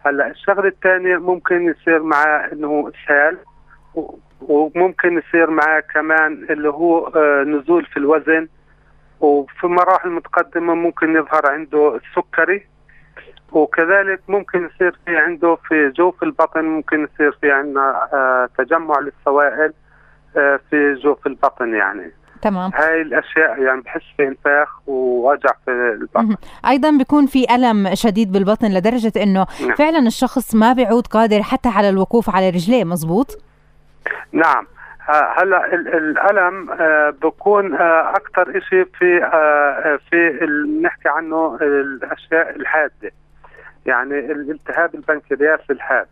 هلا 0.05 0.27
الشغلة 0.27 0.67
الثانية 0.67 1.17
ممكن 1.17 1.61
يصير 1.61 2.03
معاه 2.03 2.49
إنه 2.53 2.91
اسهال 2.95 3.37
وممكن 4.41 5.17
يصير 5.17 5.49
معاه 5.49 5.79
كمان 5.79 6.45
اللي 6.49 6.69
هو 6.69 7.07
آه، 7.07 7.43
نزول 7.43 7.85
في 7.85 7.97
الوزن 7.97 8.47
وفي 9.19 9.67
مراحل 9.67 10.09
متقدمة 10.09 10.73
ممكن 10.73 11.15
يظهر 11.15 11.41
عنده 11.45 11.95
السكري 11.95 12.65
وكذلك 13.51 14.21
ممكن 14.27 14.65
يصير 14.65 14.99
في 15.05 15.17
عنده 15.17 15.55
في 15.55 15.89
جوف 15.89 16.23
البطن 16.23 16.65
ممكن 16.65 17.03
يصير 17.03 17.31
في 17.41 17.51
عندنا 17.51 18.09
آه، 18.13 18.49
تجمع 18.57 18.99
للسوائل 18.99 19.73
آه، 20.37 20.59
في 20.69 20.93
جوف 20.93 21.27
البطن 21.27 21.73
يعني. 21.73 22.11
تمام. 22.41 22.71
هاي 22.75 23.01
الأشياء 23.01 23.61
يعني 23.61 23.81
بحس 23.81 24.01
في 24.17 24.27
انفاخ 24.27 24.89
ووجع 24.89 25.51
في 25.65 25.71
البطن. 25.71 26.35
أيضا 26.67 26.91
بيكون 26.97 27.25
في 27.25 27.55
ألم 27.55 27.95
شديد 27.95 28.31
بالبطن 28.31 28.67
لدرجة 28.67 29.11
إنه 29.23 29.45
نعم. 29.61 29.75
فعلا 29.75 29.99
الشخص 30.07 30.55
ما 30.55 30.73
بيعود 30.73 31.07
قادر 31.07 31.43
حتى 31.43 31.69
على 31.69 31.89
الوقوف 31.89 32.29
على 32.29 32.49
رجليه 32.49 32.83
مزبوط؟ 32.83 33.37
نعم. 34.31 34.67
هلأ 35.07 35.73
الألم 35.73 36.71
آه، 36.71 37.09
بكون 37.09 37.75
آه، 37.75 38.09
أكثر 38.09 38.59
شيء 38.69 38.87
في 38.99 39.23
آه، 39.23 39.99
في 40.09 40.45
نحكي 40.83 41.09
عنه 41.09 41.57
الأشياء 41.61 42.55
الحادة. 42.55 43.11
يعني 43.85 44.19
الالتهاب 44.19 44.95
البنكرياس 44.95 45.59
الحاد. 45.69 46.07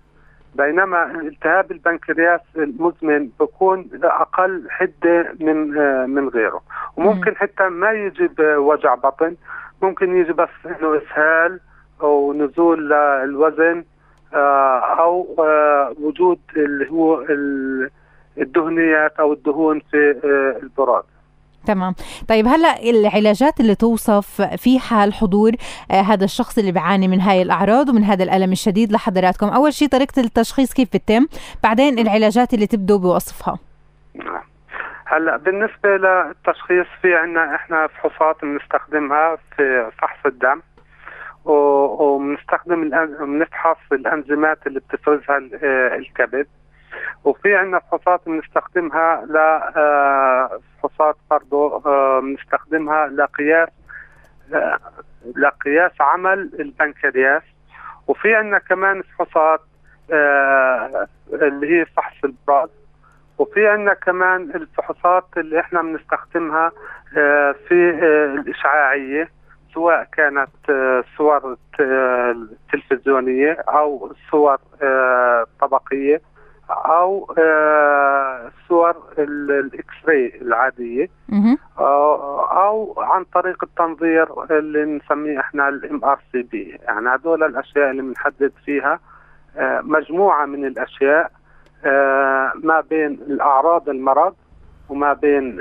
بينما 0.55 1.11
التهاب 1.21 1.71
البنكرياس 1.71 2.41
المزمن 2.55 3.29
بكون 3.39 3.89
أقل 4.03 4.67
حدة 4.69 5.33
من 5.39 5.77
آه، 5.77 6.05
من 6.05 6.29
غيره. 6.29 6.61
وممكن 6.97 7.35
حتى 7.35 7.69
ما 7.69 7.91
يجي 7.91 8.27
بوجع 8.27 8.95
بطن 8.95 9.35
ممكن 9.81 10.17
يجي 10.17 10.33
بس 10.33 10.49
إنه 10.65 10.97
إسهال 10.97 11.59
أو 12.01 12.33
نزول 12.33 12.89
للوزن 12.89 13.83
آه، 14.33 14.79
أو 14.79 15.35
آه، 15.39 15.93
وجود 16.01 16.39
اللي 16.55 16.91
هو 16.91 17.25
الدهنيات 18.37 19.19
أو 19.19 19.33
الدهون 19.33 19.79
في 19.79 20.15
البراز 20.63 21.12
تمام. 21.65 21.95
طيب 22.27 22.47
هلأ 22.47 22.89
العلاجات 22.89 23.59
اللي 23.59 23.75
توصف 23.75 24.41
في 24.41 24.79
حال 24.79 25.13
حضور 25.13 25.51
آه 25.91 26.01
هذا 26.01 26.25
الشخص 26.25 26.57
اللي 26.57 26.71
بيعاني 26.71 27.07
من 27.07 27.21
هاي 27.21 27.41
الأعراض 27.41 27.89
ومن 27.89 28.03
هذا 28.03 28.23
الألم 28.23 28.51
الشديد 28.51 28.91
لحضراتكم. 28.91 29.47
أول 29.47 29.73
شيء 29.73 29.87
طريقة 29.87 30.21
التشخيص 30.21 30.73
كيف 30.73 30.89
بتتم؟ 30.93 31.27
بعدين 31.63 31.99
العلاجات 31.99 32.53
اللي 32.53 32.67
تبدو 32.67 32.97
بوصفها. 32.97 33.59
هلأ 35.05 35.37
بالنسبة 35.37 35.89
للتشخيص 35.89 36.87
في 37.01 37.15
عندنا 37.15 37.55
إحنا 37.55 37.87
فحوصات 37.87 38.35
بنستخدمها 38.43 39.37
في 39.57 39.91
فحص 39.97 40.25
الدم 40.25 40.61
وبنستخدم 41.45 42.89
بنفحص 43.19 43.77
الأنزيمات 43.91 44.67
اللي 44.67 44.79
بتفرزها 44.79 45.37
الكبد. 45.97 46.47
وفي 47.23 47.55
عندنا 47.55 47.79
فحوصات 47.79 48.21
بنستخدمها 48.25 49.25
ل 49.25 49.37
آه، 49.37 50.59
فحوصات 50.77 51.15
برضه 51.31 51.81
آه، 51.85 52.19
بنستخدمها 52.19 53.07
لقياس 53.07 53.69
آه، 54.53 54.79
لقياس 55.35 55.91
عمل 55.99 56.51
البنكرياس. 56.59 57.43
وفي 58.07 58.35
عندنا 58.35 58.59
كمان 58.59 59.01
فحوصات 59.01 59.61
اللي 61.33 61.79
هي 61.79 61.85
فحص 61.85 62.23
البراز 62.23 62.69
وفي 63.37 63.67
عندنا 63.67 63.93
كمان 63.93 64.41
الفحوصات 64.41 65.25
اللي 65.37 65.59
إحنا 65.59 65.81
بنستخدمها 65.81 66.71
في 67.67 67.89
الإشعاعية 68.39 69.29
سواء 69.73 70.03
كانت 70.03 70.49
صور 71.17 71.57
تلفزيونية 72.71 73.51
أو 73.51 74.13
صور 74.31 74.57
طبقية. 75.59 76.21
أو 76.73 77.35
آه، 77.37 78.51
صور 78.69 78.95
ال 79.17 79.93
X-ray 80.07 80.41
العادية. 80.41 81.09
أو 81.79 82.93
عن 82.97 83.23
طريق 83.23 83.63
التنظير 83.63 84.27
اللي 84.57 84.85
نسميه 84.85 85.39
إحنا 85.39 85.69
ال 85.69 86.05
MRCP 86.05 86.79
يعني 86.83 87.09
هذول 87.09 87.43
الأشياء 87.43 87.91
اللي 87.91 88.01
بنحدد 88.01 88.51
فيها 88.65 88.99
آه، 89.57 89.81
مجموعة 89.83 90.45
من 90.45 90.65
الأشياء 90.65 91.31
آه، 91.85 92.51
ما 92.63 92.81
بين 92.89 93.11
الأعراض 93.11 93.89
المرض 93.89 94.35
وما 94.89 95.13
بين 95.13 95.59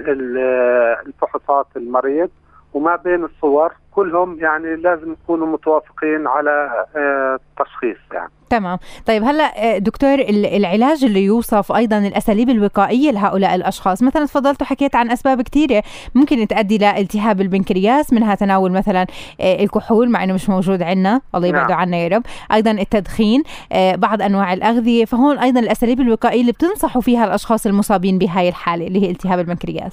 الفحوصات 1.07 1.67
المريض. 1.77 2.31
وما 2.75 2.97
بين 2.97 3.25
الصور 3.25 3.73
كلهم 3.91 4.39
يعني 4.39 4.77
لازم 4.77 5.13
يكونوا 5.13 5.47
متوافقين 5.47 6.27
على 6.27 6.85
التشخيص 6.97 7.99
يعني. 8.13 8.31
تمام. 8.51 8.79
طيب 9.07 9.23
هلا 9.25 9.75
آه، 9.75 9.79
دكتور 9.79 10.15
العلاج 10.29 11.05
اللي 11.05 11.25
يوصف 11.25 11.73
أيضا 11.73 11.99
الأساليب 11.99 12.51
الوقائية 12.51 13.11
لهؤلاء 13.11 13.55
الأشخاص. 13.55 14.03
مثلا 14.03 14.27
تفضلت 14.27 14.63
وحكيت 14.63 14.97
عن 14.97 15.11
أسباب 15.11 15.43
كثيرة 15.43 15.83
ممكن 16.15 16.47
تؤدي 16.47 16.79
لالتهاب 16.79 17.41
البنكرياس 17.41 18.13
منها 18.13 18.35
تناول 18.35 18.73
مثلا 18.73 19.07
آه، 19.41 19.63
الكحول 19.63 20.11
مع 20.11 20.25
إنه 20.25 20.35
مش 20.35 20.49
موجود 20.49 20.83
عندنا. 20.83 21.21
الله 21.35 21.49
يبعده 21.49 21.69
نعم. 21.69 21.79
عنا 21.79 21.97
يا 21.97 22.09
رب. 22.09 22.23
أيضا 22.53 22.71
التدخين 22.71 23.43
آه، 23.73 23.95
بعض 23.95 24.23
أنواع 24.23 24.53
الأغذية. 24.53 25.05
فهون 25.05 25.39
أيضا 25.39 25.61
الأساليب 25.61 26.01
الوقائية 26.01 26.41
اللي 26.41 26.53
بتنصحوا 26.53 27.03
فيها 27.03 27.25
الأشخاص 27.25 27.67
المصابين 27.67 28.19
بهاي 28.19 28.49
الحالة 28.49 28.87
اللي 28.87 29.03
هي 29.07 29.11
التهاب 29.11 29.39
البنكرياس. 29.39 29.93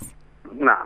نعم. 0.59 0.85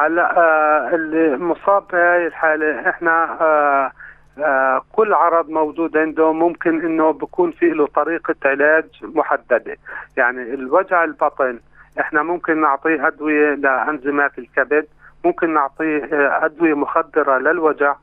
هلا 0.00 0.36
آه 0.38 0.94
اللي 0.94 1.36
مصاب 1.36 1.84
بهاي 1.92 2.26
الحالة 2.26 2.88
إحنا 2.90 3.36
آه 3.40 3.92
آه، 4.38 4.82
كل 4.92 5.14
عرض 5.14 5.48
موجود 5.50 5.96
عنده 5.96 6.32
ممكن 6.32 6.80
إنه 6.84 7.10
بكون 7.12 7.50
في 7.50 7.70
له 7.70 7.86
طريقة 7.86 8.34
علاج 8.44 8.84
محددة. 9.02 9.76
يعني 10.16 10.42
الوجع 10.42 11.04
البطن 11.04 11.58
إحنا 12.00 12.22
ممكن 12.22 12.60
نعطيه 12.60 13.06
أدوية 13.06 13.54
لأنزيمات 13.54 14.38
الكبد 14.38 14.86
ممكن 15.24 15.54
نعطيه 15.54 16.08
أدوية 16.44 16.74
مخدرة 16.74 17.38
للوجع 17.38 17.94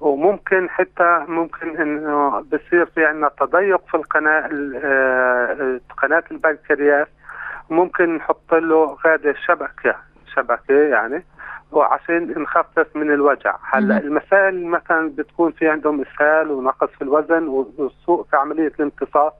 وممكن 0.00 0.70
حتى 0.70 1.24
ممكن 1.28 1.76
إنه 1.80 2.40
بصير 2.40 2.86
في 2.86 3.04
عندنا 3.06 3.30
تضيق 3.40 3.80
في 3.88 3.94
القناة 3.94 4.40
قناة 6.02 6.24
البنكرياس. 6.30 7.08
ممكن 7.70 8.16
نحط 8.16 8.54
له 8.54 8.96
هدا 9.06 9.34
شبكة 9.46 9.94
شبكة 10.36 10.74
يعني 10.74 11.24
وعشان 11.72 12.42
نخفف 12.42 12.96
من 12.96 13.12
الوجع. 13.12 13.56
هلا 13.72 13.98
الناس 13.98 14.66
مثلا 14.66 15.10
بتكون 15.16 15.52
في 15.52 15.68
عندهم 15.68 16.00
إسهال 16.02 16.50
ونقص 16.50 16.88
في 16.88 17.02
الوزن 17.02 17.48
وسوء 17.48 18.24
في 18.30 18.36
عملية 18.36 18.72
الامتصاص 18.80 19.32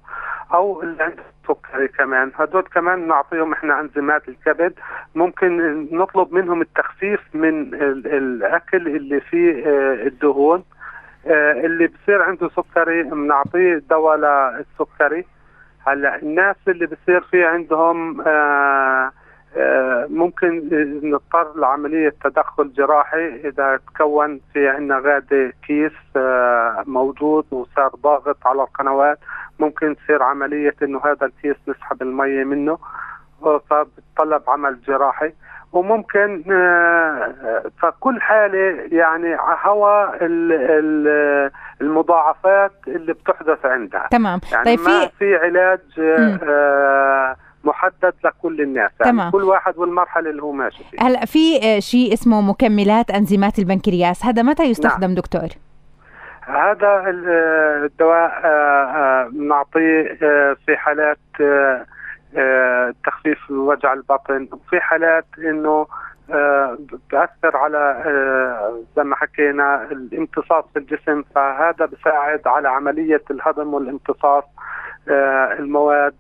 أو 0.55 0.83
اللي 0.83 1.03
عنده 1.03 1.23
سكري 1.49 1.89
كمان. 1.89 2.33
هدول 2.35 2.63
كمان 2.63 3.09
نعطيهم 3.09 3.53
إحنا 3.53 3.81
انزيمات 3.81 4.29
الكبد. 4.29 4.73
ممكن 5.15 5.83
نطلب 5.93 6.33
منهم 6.35 6.61
التخفيف 6.61 7.21
من 7.35 7.75
الأكل 7.75 8.89
اللي 8.89 9.21
فيه 9.21 9.67
آه، 9.67 10.07
الدهون 10.07 10.65
آه، 11.27 11.53
اللي 11.53 11.87
بصير 11.87 12.23
عنده 12.23 12.49
سكري. 12.49 13.03
بنعطيه 13.03 13.83
دواء 13.91 14.17
للسكري. 14.17 15.25
هلا 15.87 16.23
الناس 16.23 16.57
اللي 16.69 16.87
بصير 16.87 17.21
في 17.21 17.45
عندهم 17.45 18.21
آه، 18.21 19.13
ممكن 20.11 20.69
نضطر 21.03 21.53
لعملية 21.57 22.15
تدخل 22.25 22.73
جراحي 22.73 23.27
إذا 23.49 23.81
تكون 23.95 24.41
في 24.53 24.69
عندنا 24.69 24.99
غادة 24.99 25.53
كيس 25.67 25.93
آه، 26.17 26.85
موجود 26.87 27.45
وصار 27.51 27.91
ضاغط 28.03 28.47
على 28.47 28.63
القنوات. 28.63 29.19
ممكن 29.59 29.97
تصير 29.97 30.23
عملية 30.23 30.75
إنه 30.83 31.01
هذا 31.05 31.27
الكيس 31.27 31.57
نسحب 31.69 32.03
المية 32.03 32.45
منه 32.45 32.79
فبتطلب 33.43 34.43
عمل 34.49 34.81
جراحي. 34.81 35.33
وممكن 35.73 36.45
آه، 36.53 37.63
فكل 37.79 38.21
حالة 38.21 38.89
يعني 38.93 39.37
هوا 39.65 40.25
المضاعفات 41.81 42.73
اللي 42.89 43.13
بتحدث 43.13 43.67
عندها. 43.67 44.09
تمام. 44.11 44.41
يعني 44.53 44.65
طيب 44.65 44.81
ما 44.81 45.07
في, 45.07 45.13
في 45.19 45.37
علاج 45.37 45.81
محدد 47.65 48.15
لكل 48.25 48.61
الناس 48.61 48.91
يعني 49.01 49.13
تمام. 49.13 49.31
كل 49.31 49.43
واحد 49.43 49.79
والمرحلة 49.79 50.31
اللي 50.31 50.43
هو 50.43 50.53
ماشي 50.53 50.85
فيها 50.91 51.03
هلا 51.03 51.25
في 51.25 51.57
آه، 51.63 51.79
شيء 51.79 52.13
اسمه 52.13 52.41
مكملات 52.41 53.11
أنزيمات 53.11 53.59
البنكرياس 53.59 54.25
هذا 54.25 54.43
متى 54.43 54.63
يستخدم 54.63 55.07
نعم. 55.07 55.15
دكتور 55.15 55.49
هذا 56.41 56.87
آه، 56.87 57.85
الدواء 57.85 58.41
آه، 58.45 59.29
بنعطيه 59.33 60.19
في 60.67 60.77
حالات 60.77 61.19
تخفيف 63.05 63.51
وجع 63.51 63.93
البطن 63.93 64.49
وفي 64.53 64.81
حالات 64.81 65.27
إنه 65.39 65.87
بأثر 67.13 67.57
على 67.57 68.03
زي 68.97 69.03
ما 69.03 69.17
حكينا 69.17 69.83
الامتصاص 69.93 70.65
في 70.73 70.79
الجسم 70.79 71.23
فهذا 71.35 71.87
بساعد 71.87 72.47
على 72.47 72.69
عملية 72.69 73.23
الهضم 73.31 73.75
والامتصاص 73.75 74.45
المواد 75.59 76.15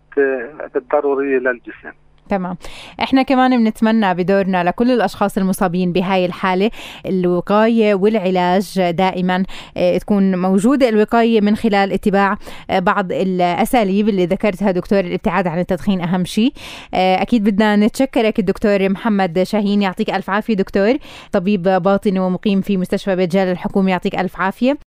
الضروريه 0.77 1.38
للجسم 1.38 1.92
تمام. 2.29 2.57
إحنا 3.03 3.23
كمان 3.23 3.64
بنتمنى 3.64 4.14
بدورنا 4.14 4.64
لكل 4.64 4.90
الأشخاص 4.90 5.38
المصابين 5.38 5.92
بهاي 5.92 6.27
الحالة 6.27 6.71
الوقاية 7.07 7.95
والعلاج 7.95 8.90
دائما 8.90 9.45
آه، 9.77 9.99
تكون 9.99 10.38
موجودة. 10.38 10.88
الوقاية 10.88 11.40
من 11.40 11.57
خلال 11.57 11.92
اتباع 11.92 12.37
آه، 12.71 12.79
بعض 12.79 13.12
الأساليب 13.12 14.09
اللي 14.09 14.27
ذكرتها 14.27 14.71
دكتور 14.71 15.01
الابتعاد 15.01 15.47
عن 15.47 15.59
التدخين 15.59 16.01
أهم 16.01 16.25
شيء. 16.25 16.53
آه، 16.95 17.23
أكيد 17.23 17.45
بدنا 17.45 17.77
نتشكرك 17.77 18.38
الدكتور 18.38 18.88
محمد 18.88 19.42
شاهين 19.42 19.83
يعطيك 19.83 20.11
ألف 20.11 20.31
عافية 20.31 20.55
دكتور. 20.55 20.95
طبيب 21.33 21.62
باطني 21.62 22.21
ومقيم 22.21 22.61
في 22.61 22.77
مستشفى 22.77 23.16
بيت 23.16 23.33
جال 23.33 23.49
الحكومي 23.49 23.90
يعطيك 23.90 24.14
ألف 24.21 24.40
عافية. 24.40 24.91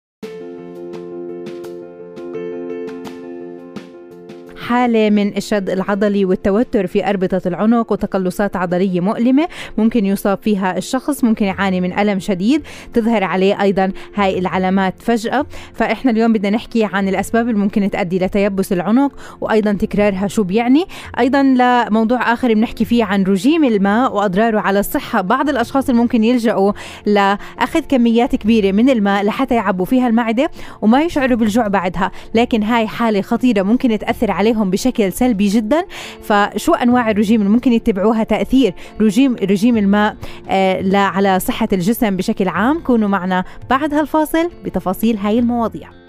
حالة 4.61 5.09
من 5.09 5.37
الشد 5.37 5.69
العضلي 5.69 6.25
والتوتر 6.25 6.87
في 6.87 7.09
أربطة 7.09 7.41
العنق 7.45 7.91
وتقلصات 7.91 8.55
عضلية 8.55 8.99
مؤلمة. 8.99 9.47
ممكن 9.77 10.05
يصاب 10.05 10.37
فيها 10.41 10.77
الشخص 10.77 11.23
ممكن 11.23 11.45
يعاني 11.45 11.81
من 11.81 11.99
ألم 11.99 12.19
شديد. 12.19 12.61
تظهر 12.93 13.23
عليه 13.23 13.61
أيضا 13.61 13.91
هاي 14.15 14.39
العلامات 14.39 14.93
فجأة. 14.99 15.45
فإحنا 15.73 16.11
اليوم 16.11 16.33
بدنا 16.33 16.49
نحكي 16.49 16.83
عن 16.83 17.07
الأسباب 17.07 17.49
اللي 17.49 17.59
ممكن 17.59 17.89
تؤدي 17.91 18.19
لتيبس 18.19 18.73
العنق 18.73 19.11
وأيضا 19.41 19.73
تكرارها 19.73 20.27
شو 20.27 20.43
بيعني. 20.43 20.85
أيضا 21.19 21.43
لموضوع 21.43 22.33
آخر 22.33 22.53
بنحكي 22.53 22.85
فيه 22.85 23.03
عن 23.03 23.23
رجيم 23.23 23.63
الماء 23.63 24.15
وأضراره 24.15 24.59
على 24.59 24.79
الصحة. 24.79 25.21
بعض 25.21 25.49
الأشخاص 25.49 25.89
اللي 25.89 26.01
ممكن 26.01 26.23
يلجأوا 26.23 26.71
لأخذ 27.05 27.79
كميات 27.89 28.35
كبيرة 28.35 28.71
من 28.71 28.89
الماء 28.89 29.23
لحتى 29.23 29.55
يعبوا 29.55 29.85
فيها 29.85 30.07
المعدة 30.07 30.49
وما 30.81 31.03
يشعروا 31.03 31.37
بالجوع 31.37 31.67
بعدها. 31.67 32.11
لكن 32.35 32.63
هاي 32.63 32.87
حالة 32.87 33.21
خطيرة 33.21 33.61
ممكن 33.61 33.99
تأثر 33.99 34.31
عليهم 34.31 34.60
عليهم 34.61 34.71
بشكل 34.71 35.13
سلبي 35.13 35.47
جدا. 35.47 35.85
فشو 36.21 36.73
أنواع 36.73 37.11
الرجيم 37.11 37.41
اللي 37.41 37.53
ممكن 37.53 37.73
يتبعوها 37.73 38.23
تأثير 38.23 38.73
رجيم 39.01 39.35
رجيم 39.35 39.77
الماء؟ 39.77 40.15
آه 40.49 40.95
على 40.95 41.39
صحة 41.39 41.67
الجسم 41.73 42.17
بشكل 42.17 42.47
عام. 42.47 42.79
كونوا 42.79 43.09
معنا 43.09 43.43
بعد 43.69 43.93
هالفاصل 43.93 44.49
بتفاصيل 44.65 45.17
هاي 45.17 45.39
المواضيع. 45.39 46.00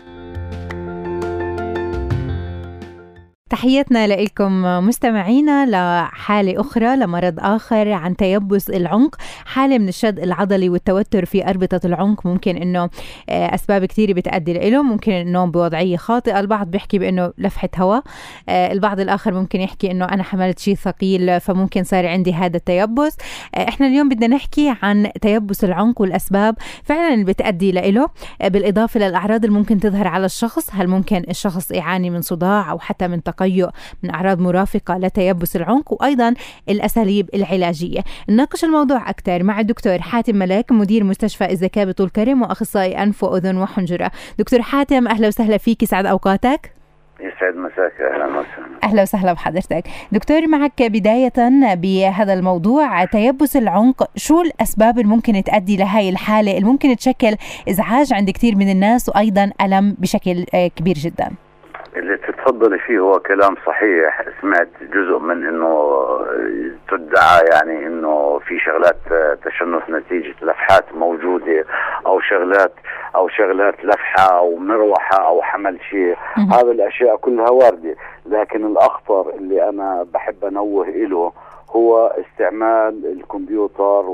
تحياتنا 3.53 4.07
لكم 4.07 4.63
مستمعينا 4.63 5.67
لحالة 5.67 6.61
أخرى 6.61 6.97
لمرض 6.97 7.35
آخر 7.39 7.93
عن 7.93 8.17
تيبس 8.17 8.71
العنق 8.71 9.17
حالة 9.45 9.79
من 9.79 9.89
الشد 9.89 10.19
العضلي 10.19 10.69
والتوتر 10.69 11.25
في 11.25 11.49
أربطة 11.51 11.81
العنق 11.85 12.27
ممكن 12.27 12.57
أنه 12.57 12.91
آه، 13.29 13.55
أسباب 13.55 13.85
كثيرة 13.85 14.13
بتأدي 14.13 14.71
له 14.71 14.83
ممكن 14.83 15.13
النوم 15.13 15.51
بوضعية 15.51 15.97
خاطئة. 15.97 16.41
البعض 16.41 16.71
بيحكي 16.71 16.99
بأنه 16.99 17.33
لفحة 17.39 17.69
هواء. 17.77 18.03
آه، 18.49 18.73
البعض 18.73 19.01
الآخر 19.01 19.35
ممكن 19.35 19.61
يحكي 19.61 19.91
أنه 19.91 20.05
أنا 20.05 20.23
حملت 20.23 20.59
شيء 20.59 20.75
ثقيل 20.75 21.41
فممكن 21.41 21.85
صار 21.85 22.07
عندي 22.07 22.35
هذا 22.35 22.57
التيبس. 22.57 23.17
آه، 23.55 23.69
إحنا 23.69 23.87
اليوم 23.87 24.09
بدنا 24.09 24.27
نحكي 24.37 24.75
عن 24.83 25.11
تيبس 25.21 25.65
العنق 25.65 26.01
والأسباب 26.01 26.57
فعلا 26.85 27.15
اللي 27.15 27.25
بتأدي 27.25 27.73
له 27.73 28.09
بالإضافة 28.45 29.01
للأعراض 29.01 29.45
اللي 29.45 29.59
ممكن 29.59 29.81
تظهر 29.81 30.09
على 30.09 30.27
الشخص 30.27 30.69
هل 30.73 30.89
ممكن 30.89 31.25
الشخص 31.31 31.71
يعاني 31.71 32.11
من 32.11 32.21
صداع 32.21 32.71
أو 32.71 32.79
حتى 32.79 33.09
من 33.09 33.23
تقيؤ 33.43 33.69
من 34.03 34.15
أعراض 34.15 34.41
مرافقة 34.41 34.99
لتيبس 34.99 35.57
العنق 35.57 35.93
وأيضا 35.93 36.35
الأساليب 36.69 37.31
العلاجية. 37.35 38.01
نناقش 38.29 38.65
الموضوع 38.65 39.11
أكثر 39.11 39.43
مع 39.43 39.61
الدكتور 39.61 39.99
حاتم 39.99 40.37
ملاك 40.37 40.73
مدير 40.73 41.05
مستشفى 41.05 41.51
الزكاة 41.51 41.85
بطول 41.85 42.09
كرم 42.09 42.43
وأخصائي 42.43 43.03
أنف 43.03 43.25
وأذن 43.25 43.57
وحنجرة. 43.57 44.11
دكتور 44.39 44.63
حاتم 44.63 45.09
أهلا 45.09 45.29
وسهلا 45.29 45.57
فيك. 45.59 45.83
يسعد 45.83 46.07
أوقاتك. 46.07 46.73
يسعد 47.21 47.57
مساك. 47.57 48.01
أهلا 48.01 48.27
وسهلا. 48.27 48.85
أهلا 48.85 49.03
وسهلا 49.03 49.33
بحضرتك. 49.33 49.85
دكتور 50.13 50.47
معك 50.47 50.83
بداية 50.83 51.33
بهذا 51.75 52.33
الموضوع. 52.33 53.05
تيبس 53.05 53.57
العنق 53.57 54.11
شو 54.17 54.41
الأسباب 54.41 54.99
اللي 54.99 55.09
ممكن 55.09 55.43
تؤدي 55.45 55.77
لهي 55.77 56.09
الحالة؟ 56.09 56.57
اللي 56.57 56.67
ممكن 56.69 56.97
تشكل 56.97 57.37
إزعاج 57.69 58.13
عند 58.13 58.31
كثير 58.31 58.57
من 58.57 58.71
الناس 58.71 59.09
وأيضا 59.09 59.51
ألم 59.61 59.97
بشكل 59.99 60.45
كبير 60.77 60.95
جدا. 60.95 61.31
اللي 61.97 62.15
تتفضلي 62.43 62.79
فيه 62.79 62.99
هو 62.99 63.19
كلام 63.19 63.57
صحيح. 63.67 64.23
سمعت 64.41 64.69
جزء 64.83 65.19
من 65.19 65.47
إنه 65.47 66.05
تدعي 66.91 67.45
يعني 67.53 67.87
إنه 67.87 68.39
في 68.39 68.59
شغلات 68.59 68.97
تشنج 69.45 69.91
نتيجة 69.91 70.35
لفحات 70.43 70.85
موجودة 70.95 71.65
أو 72.07 72.21
شغلات 72.21 72.73
أو 73.15 73.29
شغلات 73.29 73.85
لفحة 73.85 74.39
أو 74.39 74.57
مروحة 74.57 75.27
أو 75.27 75.43
حمل 75.43 75.79
شيء 75.91 76.17
هذه 76.37 76.71
الأشياء 76.71 77.17
كلها 77.17 77.51
واردة. 77.51 77.97
لكن 78.27 78.67
الأخطر 78.67 79.31
اللي 79.31 79.69
أنا 79.69 80.07
بحب 80.15 80.45
أنوه 80.45 80.87
له 80.89 81.33
هو 81.71 82.07
استعمال 82.07 83.13
الكمبيوتر 83.13 84.05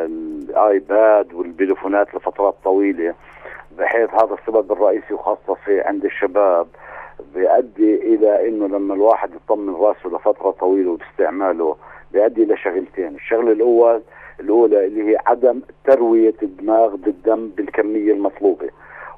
وال 0.00 0.45
iPad 0.45 1.34
والبيليفونات 1.34 2.14
لفترات 2.14 2.54
طويلة. 2.64 3.14
بحيث 3.78 4.10
هذا 4.14 4.36
السبب 4.40 4.72
الرئيسي 4.72 5.14
وخاصة 5.14 5.54
في 5.64 5.80
عند 5.80 6.04
الشباب 6.04 6.66
بيؤدي 7.34 7.94
إلى 7.94 8.48
إنه 8.48 8.66
لما 8.66 8.94
الواحد 8.94 9.30
يطمن 9.34 9.74
رأسه 9.74 10.08
لفترة 10.08 10.50
طويلة 10.50 10.90
وباستعماله 10.90 11.76
بيؤدي 12.12 12.42
إلى 12.42 12.56
شغلتين. 12.56 13.14
الشغلة 13.14 13.52
الأول 13.52 14.02
الأولى 14.40 14.86
اللي 14.86 15.10
هي 15.10 15.18
عدم 15.26 15.60
تروية 15.84 16.34
الدماغ 16.42 16.96
بالدم 16.96 17.48
بالكمية 17.48 18.12
المطلوبة. 18.12 18.68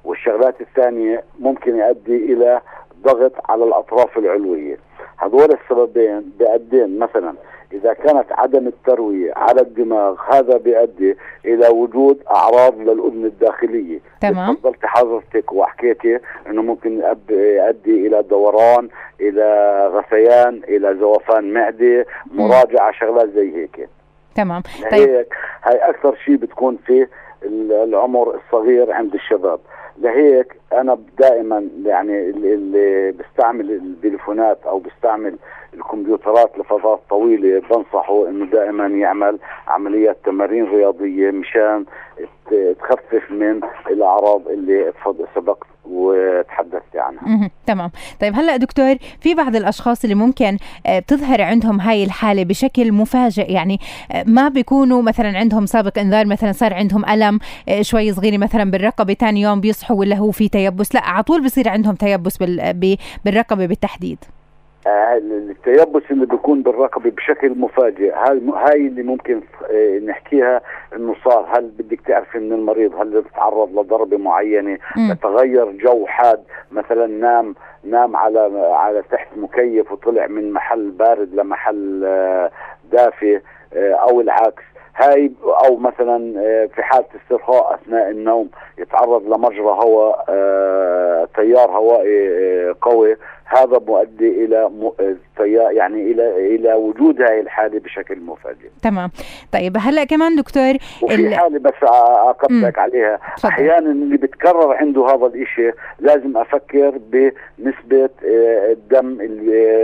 والشغلات 0.04 0.60
الثانية 0.60 1.24
ممكن 1.40 1.76
يؤدي 1.76 2.32
إلى 2.32 2.60
ضغط 3.02 3.32
على 3.50 3.64
الأطراف 3.64 4.18
العلوية. 4.18 4.78
هذول 5.16 5.48
السببين 5.52 6.32
بيؤدين 6.38 6.98
مثلا 6.98 7.34
إذا 7.72 7.92
كانت 7.92 8.26
عدم 8.30 8.66
التروية 8.66 9.32
على 9.36 9.60
الدماغ 9.60 10.16
هذا 10.32 10.56
بيؤدي 10.56 11.16
إلى 11.44 11.68
وجود 11.68 12.22
أعراض 12.30 12.78
للأذن 12.78 13.24
الداخلية. 13.24 14.00
تمام. 14.20 14.54
تفضلت 14.54 14.86
حضرتك 14.86 15.52
وحكيتي 15.52 16.18
إنه 16.46 16.62
ممكن 16.62 17.02
يؤدي 17.30 18.06
إلى 18.06 18.22
دوران 18.22 18.88
إلى 19.20 19.90
غثيان 19.94 20.60
إلى 20.68 20.96
زوفان 21.00 21.52
معده 21.52 22.06
مراجعة 22.30 22.92
شغلات 22.92 23.28
زي 23.28 23.56
هيك. 23.56 23.88
تمام. 24.34 24.62
طيب. 24.90 25.08
هيك 25.10 25.34
هاي 25.62 25.76
أكثر 25.76 26.16
شيء 26.24 26.36
بتكون 26.36 26.78
في 26.86 27.06
العمر 27.42 28.34
الصغير 28.34 28.92
عند 28.92 29.14
الشباب. 29.14 29.60
لهيك 30.00 30.56
أنا 30.72 30.98
دائما 31.18 31.68
يعني 31.84 32.30
اللي 32.30 33.12
بيستعمل 33.12 33.70
التليفونات 33.70 34.58
أو 34.66 34.78
بيستعمل 34.78 35.36
الكمبيوترات 35.74 36.58
لفترات 36.58 37.00
طويلة 37.10 37.60
بنصحه 37.70 38.28
إنه 38.28 38.46
دائما 38.46 38.86
يعمل 38.86 39.38
عمليات 39.68 40.16
تمارين 40.24 40.64
رياضية 40.64 41.30
مشان 41.30 41.84
تخفف 42.80 43.30
من 43.30 43.60
الأعراض 43.90 44.48
اللي 44.48 44.92
سبقت 45.34 45.66
وتحدثت 45.90 46.96
عنها. 46.96 47.50
تمام. 47.66 47.90
طيب 48.20 48.34
هلأ 48.34 48.56
دكتور 48.56 48.96
في 49.20 49.34
بعض 49.34 49.56
الأشخاص 49.56 50.02
اللي 50.02 50.14
ممكن 50.14 50.56
آه، 50.86 50.98
تظهر 50.98 51.42
عندهم 51.42 51.80
هاي 51.80 52.04
الحالة 52.04 52.44
بشكل 52.44 52.92
مفاجئ 52.92 53.52
يعني 53.52 53.80
آه، 54.12 54.24
ما 54.26 54.48
بيكونوا 54.48 55.02
مثلا 55.02 55.38
عندهم 55.38 55.66
سابق 55.66 55.98
إنذار 55.98 56.26
مثلا 56.26 56.52
صار 56.52 56.74
عندهم 56.74 57.04
ألم 57.04 57.38
آه، 57.68 57.82
شوي 57.82 58.12
صغيره 58.12 58.36
مثلا 58.36 58.70
بالرقبة 58.70 59.14
ثاني 59.14 59.40
يوم 59.40 59.60
بيصحوا 59.60 59.96
ولا 59.96 60.16
هو 60.16 60.30
في 60.30 60.48
تيبس 60.48 60.94
لأ 60.94 61.04
على 61.04 61.22
طول 61.22 61.44
بصير 61.44 61.68
عندهم 61.68 61.94
تيبس 61.94 62.36
بالرقبة 63.24 63.66
بالتحديد. 63.66 64.18
التيبس 65.16 66.02
اللي 66.10 66.26
بيكون 66.26 66.62
بالرقبة 66.62 67.10
بشكل 67.10 67.58
مفاجئ. 67.58 68.12
هاي 68.14 68.40
هاي 68.54 68.86
اللي 68.86 69.02
ممكن 69.02 69.40
آه، 69.70 69.98
نحكيها 69.98 70.60
إنه 70.96 71.14
صار 71.24 71.48
هل 71.52 71.70
بدك 71.78 72.00
تعرفي 72.00 72.38
من 72.38 72.52
المريض 72.52 72.94
هل 72.94 73.24
تعرض 73.36 73.78
لضربة 73.78 74.16
معينة؟ 74.16 74.78
تغير 75.22 75.70
جو 75.70 76.06
حاد 76.06 76.40
مثلا 76.72 77.06
نام 77.06 77.54
نام 77.84 78.16
على 78.16 78.40
على 78.72 79.02
تحت 79.10 79.28
مكيف 79.36 79.92
وطلع 79.92 80.26
من 80.26 80.52
محل 80.52 80.90
بارد 80.90 81.34
لمحل 81.34 82.02
آه، 82.04 82.50
دافي 82.92 83.40
آه، 83.74 83.92
أو 83.92 84.20
العكس. 84.20 84.62
هاي 84.96 85.32
أو 85.64 85.76
مثلا 85.76 86.32
في 86.66 86.82
حالة 86.82 87.06
استرخاء 87.24 87.74
أثناء 87.74 88.10
النوم 88.10 88.48
يتعرض 88.78 89.22
لمجرى 89.22 89.78
هواء 89.84 90.24
تيار 91.36 91.70
هوائي 91.70 92.70
قوي. 92.70 93.16
هذا 93.48 93.80
مؤدي 93.86 94.44
إلى 94.44 94.70
يعني 95.50 96.02
إلى 96.02 96.54
إلى 96.56 96.74
وجود 96.74 97.22
هذه 97.22 97.40
الحالة 97.40 97.78
بشكل 97.78 98.20
مفاجئ. 98.20 98.68
تمام. 98.82 99.10
طيب 99.52 99.76
هلا 99.80 100.04
كمان 100.04 100.36
دكتور 100.36 100.74
وفي 101.02 101.14
ال... 101.14 101.34
حالة 101.34 101.58
بس 101.58 101.74
أقطعك 101.82 102.78
عليها. 102.78 103.20
صدق. 103.36 103.50
أحيانا 103.52 103.90
اللي 103.90 104.16
بتكرر 104.16 104.72
عنده 104.72 105.06
هذا 105.06 105.26
الشيء 105.26 105.74
لازم 106.00 106.36
أفكر 106.36 106.98
بنسبة 107.10 108.10
آه، 108.24 108.72
الدم 108.72 109.18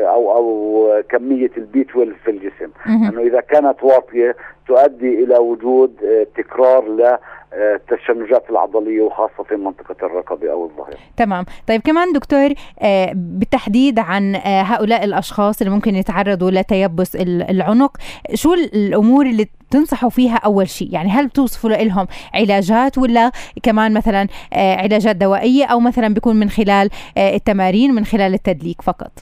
أو 0.06 0.32
أو 0.36 1.02
كمية 1.08 1.50
البي 1.56 1.80
12 1.80 2.12
في 2.24 2.30
الجسم. 2.30 2.70
انه 2.86 3.20
إذا 3.20 3.40
كانت 3.40 3.82
واطية 3.82 4.36
تؤدي 4.66 5.24
إلى 5.24 5.38
وجود 5.38 6.04
آه، 6.04 6.26
تكرار 6.36 6.88
ل 6.88 7.18
التشنجات 7.54 8.50
العضلية 8.50 9.02
وخاصة 9.02 9.42
في 9.48 9.56
منطقة 9.56 10.06
الرقبه 10.06 10.52
أو 10.52 10.64
الظهر. 10.64 10.94
تمام، 11.16 11.44
طيب 11.66 11.80
كمان 11.80 12.12
دكتور 12.12 12.50
آه، 12.80 13.12
بالتحديد 13.14 13.98
عن 13.98 14.34
آه، 14.34 14.62
هؤلاء 14.62 15.04
الأشخاص 15.04 15.60
اللي 15.60 15.74
ممكن 15.74 15.94
يتعرضوا 15.94 16.50
لتيبس 16.50 17.16
العنق، 17.50 17.96
شو 18.34 18.54
الأمور 18.54 19.26
اللي 19.26 19.46
تنصحوا 19.70 20.10
فيها 20.10 20.36
أول 20.36 20.68
شيء؟ 20.68 20.88
يعني 20.92 21.10
هل 21.10 21.26
بتوصفوا 21.26 21.70
لهم 21.70 22.06
علاجات 22.34 22.98
ولا 22.98 23.30
كمان 23.62 23.94
مثلا 23.94 24.26
آه، 24.52 24.76
علاجات 24.76 25.16
دوائية 25.16 25.64
أو 25.64 25.80
مثلا 25.80 26.14
بيكون 26.14 26.36
من 26.36 26.50
خلال 26.50 26.90
التمارين 27.18 27.94
من 27.94 28.04
خلال 28.04 28.34
التدليك 28.34 28.82
فقط؟ 28.82 29.12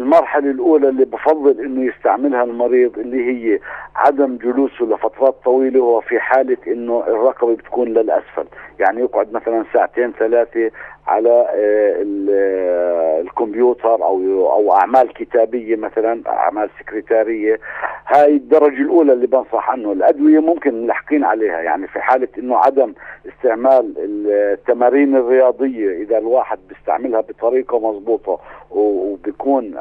المرحلة 0.00 0.50
الأولى 0.50 0.88
اللي 0.88 1.04
بفضل 1.04 1.60
إنه 1.60 1.84
يستعملها 1.84 2.44
المريض 2.44 2.98
اللي 2.98 3.24
هي 3.30 3.58
عدم 3.96 4.36
جلوسه 4.36 4.84
لفترات 4.84 5.34
طويلة 5.44 5.80
وفي 5.80 6.20
حالة 6.20 6.56
إنه 6.66 7.04
الرقبة 7.06 7.54
بتكون 7.54 7.88
للأسفل. 7.88 8.44
يعني 8.78 9.00
يقعد 9.00 9.32
مثلا 9.32 9.64
ساعتين 9.72 10.12
ثلاثة 10.12 10.70
على 11.06 11.46
آه، 11.54 12.04
آه، 12.30 13.20
الكمبيوتر 13.20 13.94
أو 13.94 14.16
أو 14.52 14.72
أعمال 14.72 15.12
كتابية 15.12 15.76
مثلا 15.76 16.22
أعمال 16.26 16.70
سكرتارية. 16.80 17.60
هاي 18.06 18.36
الدرجة 18.36 18.82
الأولى 18.82 19.12
اللي 19.12 19.26
بنصح 19.26 19.70
عنه. 19.70 19.92
الأدوية 19.92 20.38
ممكن 20.38 20.86
نلحقين 20.86 21.24
عليها. 21.24 21.60
يعني 21.60 21.86
في 21.86 22.00
حالة 22.00 22.28
إنه 22.38 22.56
عدم 22.56 22.92
استعمال 23.28 23.94
التمارين 23.98 25.16
الرياضية 25.16 26.02
إذا 26.02 26.18
الواحد 26.18 26.58
بيستعملها 26.68 27.20
بطريقة 27.20 27.78
مضبوطة 27.78 28.40
وبيكون 28.70 29.76
آه 29.76 29.80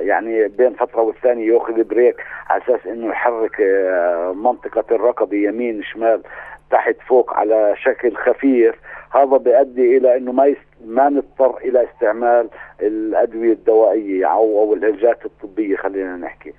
يعني 0.00 0.48
بين 0.48 0.72
فترة 0.74 1.00
والثانية 1.02 1.52
يأخذ 1.52 1.84
بريك 1.84 2.16
على 2.48 2.62
أساس 2.62 2.86
إنه 2.86 3.08
يحرك 3.08 3.60
آه 3.60 4.32
منطقة 4.32 4.84
الرقبه 4.94 5.36
يمين 5.36 5.82
شمال 5.82 6.22
تحت 6.70 6.96
فوق 7.08 7.34
على 7.34 7.74
شكل 7.76 8.16
خفيف. 8.16 8.74
هذا 9.14 9.36
بيؤدي 9.36 9.96
إلى 9.96 10.16
إنه 10.16 10.32
ما 10.32 10.46
يست... 10.46 10.60
ما 10.86 11.08
نضطر 11.08 11.56
إلى 11.56 11.84
استعمال 11.84 12.48
الأدوية 12.82 13.52
الدوائية 13.52 14.26
أو 14.26 14.58
أو 14.58 14.74
العلاجات 14.74 15.24
الطبية 15.24 15.76
خلينا 15.76 16.16
نحكي. 16.16 16.52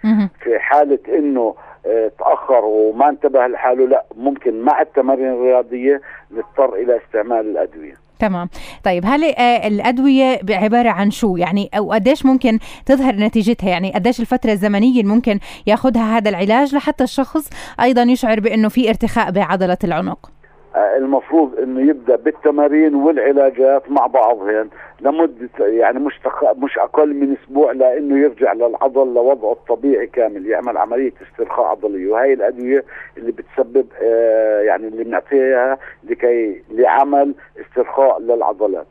في 0.43 0.59
حالة 0.59 0.99
إنه 1.07 1.55
آه، 1.85 2.11
تأخر 2.19 2.65
وما 2.65 3.09
انتبه 3.09 3.47
لحاله 3.47 3.87
لا 3.87 4.05
ممكن 4.15 4.61
مع 4.61 4.81
التمارين 4.81 5.33
الرياضية 5.33 6.01
نضطر 6.31 6.73
إلى 6.75 6.97
استعمال 6.97 7.39
الأدوية. 7.51 8.04
تمام. 8.19 8.49
طيب 8.83 9.05
هل 9.05 9.23
آه، 9.23 9.67
الأدوية 9.67 10.39
عبارة 10.49 10.89
عن 10.89 11.11
شو؟ 11.11 11.37
يعني 11.37 11.69
أو 11.77 11.91
قديش 11.91 12.25
ممكن 12.25 12.59
تظهر 12.85 13.15
نتيجتها؟ 13.15 13.69
يعني 13.69 13.93
قديش 13.93 14.19
الفترة 14.19 14.51
الزمنية 14.51 15.01
اللي 15.01 15.13
ممكن 15.13 15.39
ياخذها 15.67 16.17
هذا 16.17 16.29
العلاج 16.29 16.75
لحتى 16.75 17.03
الشخص 17.03 17.49
أيضا 17.81 18.01
يشعر 18.01 18.39
بأنه 18.39 18.69
في 18.69 18.89
ارتخاء 18.89 19.31
بعضلة 19.31 19.77
العنق؟ 19.83 20.34
المفروض 20.75 21.59
إنه 21.59 21.81
يبدأ 21.89 22.15
بالتمارين 22.15 22.95
والعلاجات 22.95 23.91
مع 23.91 24.07
بعضهن 24.07 24.69
لمدة 25.01 25.49
يعني 25.59 25.99
مش 25.99 26.19
مش 26.57 26.77
أقل 26.77 27.13
من 27.13 27.35
أسبوع 27.43 27.71
لإنه 27.71 28.17
يرجع 28.19 28.53
للعضل 28.53 29.13
لوضعه 29.13 29.51
الطبيعي 29.51 30.07
كامل 30.07 30.45
يعمل 30.45 30.77
عملية 30.77 31.13
استرخاء 31.31 31.65
عضلية 31.65 32.11
وهي 32.11 32.33
الأدوية 32.33 32.85
اللي 33.17 33.31
بتسبب 33.31 33.85
آه، 34.03 34.61
يعني 34.61 34.87
اللي 34.87 35.03
بنعطيها 35.03 35.77
لكي 36.03 36.63
لعمل 36.71 37.33
استرخاء 37.61 38.21
للعضلات. 38.21 38.87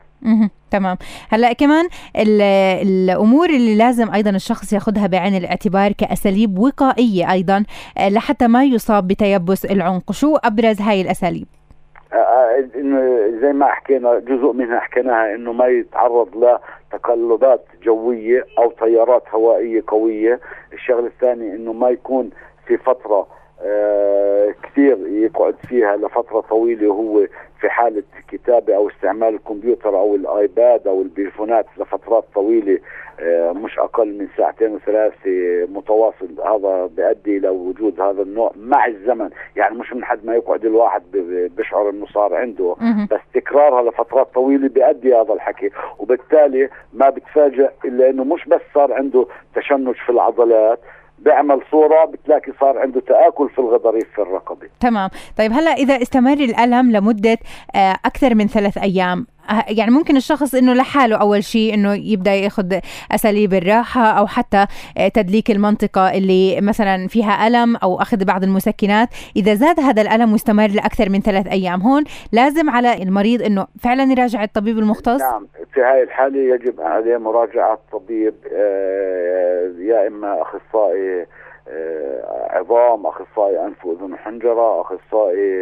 تمام. 0.70 0.96
هلأ 1.30 1.52
كمان 1.52 1.88
الأمور 2.82 3.50
اللي 3.50 3.76
لازم 3.76 4.12
أيضا 4.12 4.30
الشخص 4.30 4.72
ياخذها 4.72 5.06
بعين 5.06 5.36
الاعتبار 5.36 5.92
كأساليب 5.92 6.58
وقائية 6.58 7.32
أيضا 7.32 7.64
آه، 7.98 8.08
لحتى 8.08 8.46
ما 8.48 8.64
يصاب 8.64 9.08
بتيبس 9.08 9.64
العنق. 9.64 10.12
شو 10.12 10.36
أبرز 10.36 10.80
هاي 10.80 11.00
الأساليب؟ 11.00 11.46
إنه 12.76 13.28
زي 13.40 13.52
ما 13.52 13.66
حكينا 13.66 14.18
جزء 14.18 14.52
منها 14.52 14.80
حكيناها 14.80 15.34
إنه 15.34 15.52
ما 15.52 15.66
يتعرض 15.66 16.58
لتقلبات 16.92 17.64
جوية 17.82 18.46
أو 18.58 18.70
تيارات 18.70 19.22
هوائية 19.28 19.82
قوية، 19.86 20.40
الشغلة 20.72 21.06
الثانية 21.06 21.54
إنه 21.54 21.72
ما 21.72 21.88
يكون 21.88 22.30
في 22.66 22.76
فترة 22.76 23.26
كثير 24.62 24.98
يقعد 25.08 25.54
فيها 25.68 25.96
لفترة 25.96 26.40
طويلة 26.40 26.88
وهو 26.88 27.26
في 27.60 27.68
حالة 27.70 28.02
كتابة 28.28 28.76
أو 28.76 28.88
استعمال 28.88 29.34
الكمبيوتر 29.34 29.88
أو 29.98 30.14
الآيباد 30.14 30.86
أو 30.86 31.02
البيفونات 31.02 31.66
لفترات 31.78 32.24
طويلة 32.34 32.78
آه، 33.20 33.52
مش 33.52 33.78
أقل 33.78 34.18
من 34.18 34.28
ساعتين 34.36 34.74
وثلاثة 34.74 35.30
متواصل. 35.74 36.28
هذا 36.46 36.86
بيؤدي 36.96 37.36
إلى 37.36 37.48
وجود 37.48 38.00
هذا 38.00 38.22
النوع 38.22 38.52
مع 38.56 38.86
الزمن. 38.86 39.30
يعني 39.56 39.78
مش 39.78 39.92
من 39.92 40.04
حد 40.04 40.26
ما 40.26 40.34
يقعد 40.34 40.64
الواحد 40.64 41.02
بيشعر 41.56 41.90
إنه 41.90 42.06
صار 42.06 42.34
عنده. 42.34 42.76
بس 43.10 43.20
تكرارها 43.34 43.90
لفترات 43.90 44.34
طويلة 44.34 44.68
بيؤدي 44.68 45.14
هذا 45.14 45.32
الحكي. 45.32 45.70
وبالتالي 45.98 46.68
ما 46.92 47.10
بتفاجئ 47.10 47.70
إلا 47.84 48.10
إنه 48.10 48.24
مش 48.24 48.48
بس 48.48 48.60
صار 48.74 48.92
عنده 48.92 49.26
تشنج 49.54 49.94
في 49.94 50.10
العضلات 50.10 50.78
بيعمل 51.18 51.60
صورة 51.70 52.04
بتلاقي 52.04 52.52
صار 52.60 52.78
عنده 52.78 53.00
تآكل 53.00 53.48
في 53.48 53.58
الغضاريف 53.58 54.04
في 54.14 54.22
الرقبة 54.22 54.68
تمام. 54.80 55.10
طيب 55.38 55.52
هلأ 55.52 55.70
إذا 55.70 56.02
استمر 56.02 56.32
الألم 56.32 56.92
لمدة 56.92 57.38
آه، 57.74 57.96
أكثر 58.04 58.34
من 58.34 58.46
ثلاث 58.46 58.78
أيام 58.78 59.18
أه، 59.20 59.33
يعني 59.68 59.90
ممكن 59.90 60.16
الشخص 60.16 60.54
إنه 60.54 60.74
لحاله 60.74 61.16
أول 61.16 61.44
شيء 61.44 61.74
إنه 61.74 61.94
يبدأ 61.94 62.34
يأخذ 62.34 62.78
أساليب 63.12 63.54
الراحة 63.54 64.00
أو 64.00 64.26
حتى 64.26 64.66
آه، 64.98 65.08
تدليك 65.08 65.50
المنطقة 65.50 66.10
اللي 66.10 66.60
مثلا 66.60 67.08
فيها 67.08 67.46
ألم 67.46 67.76
أو 67.76 68.00
أخذ 68.00 68.24
بعض 68.24 68.42
المسكنات. 68.42 69.08
إذا 69.36 69.54
زاد 69.54 69.80
هذا 69.80 70.02
الألم 70.02 70.32
واستمر 70.32 70.68
لأكثر 70.68 71.10
من 71.10 71.20
ثلاث 71.20 71.46
أيام 71.46 71.80
هون 71.80 72.04
لازم 72.32 72.70
على 72.70 73.02
المريض 73.02 73.42
إنه 73.42 73.66
فعلا 73.80 74.02
يراجع 74.02 74.44
الطبيب 74.44 74.78
المختص. 74.78 75.20
نعم 75.20 75.46
في 75.74 75.80
هاي 75.80 76.02
الحالة 76.02 76.54
يجب 76.54 76.80
عليه 76.80 77.16
مراجعة 77.16 77.78
طبيب 77.92 78.34
آه، 78.52 79.72
يا 79.78 80.06
إما 80.06 80.42
أخصائي 80.42 81.26
عظام 82.50 83.06
أخصائي 83.06 83.66
أنف 83.66 83.86
وأذن 83.86 84.12
وحنجرة 84.12 84.80
أخصائي 84.80 85.54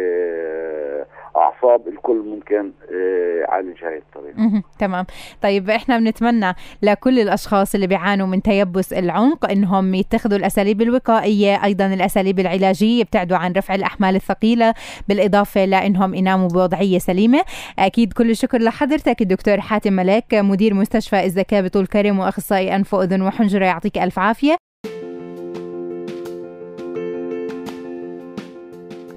أعصاب 1.35 1.87
الكل 1.87 2.23
ممكن 2.25 2.71
آه، 2.93 3.41
يعالج 3.41 3.83
هاي 3.83 3.97
الطريقة. 3.97 4.61
تمام. 4.79 5.05
طيب 5.41 5.69
إحنا 5.69 5.97
بنتمنى 5.97 6.53
لكل 6.81 7.19
الأشخاص 7.19 7.75
اللي 7.75 7.87
بيعانوا 7.87 8.27
من 8.27 8.41
تيبس 8.41 8.93
العنق 8.93 9.51
إنهم 9.51 9.93
يتخذوا 9.95 10.37
الأساليب 10.37 10.81
الوقائية 10.81 11.63
أيضا 11.63 11.85
الأساليب 11.85 12.39
العلاجية 12.39 12.99
يبتعدوا 12.99 13.37
عن 13.37 13.51
رفع 13.53 13.75
الأحمال 13.75 14.15
الثقيلة 14.15 14.73
بالإضافة 15.07 15.65
لانهم 15.65 16.13
يناموا 16.13 16.47
بوضعية 16.47 16.97
سليمة. 16.99 17.41
أكيد 17.79 18.13
كل 18.13 18.29
الشكر 18.31 18.61
لحضرتك 18.61 19.21
الدكتور 19.21 19.61
حاتم 19.61 19.93
ملاك 19.93 20.33
مدير 20.33 20.73
مستشفى 20.73 21.25
الزكاه 21.25 21.61
بطول 21.61 21.87
كرم 21.87 22.19
وأخصائي 22.19 22.75
أنف 22.75 22.93
وأذن 22.93 23.21
وحنجرة 23.21 23.65
يعطيك 23.65 23.97
ألف 23.97 24.19
عافية. 24.19 24.55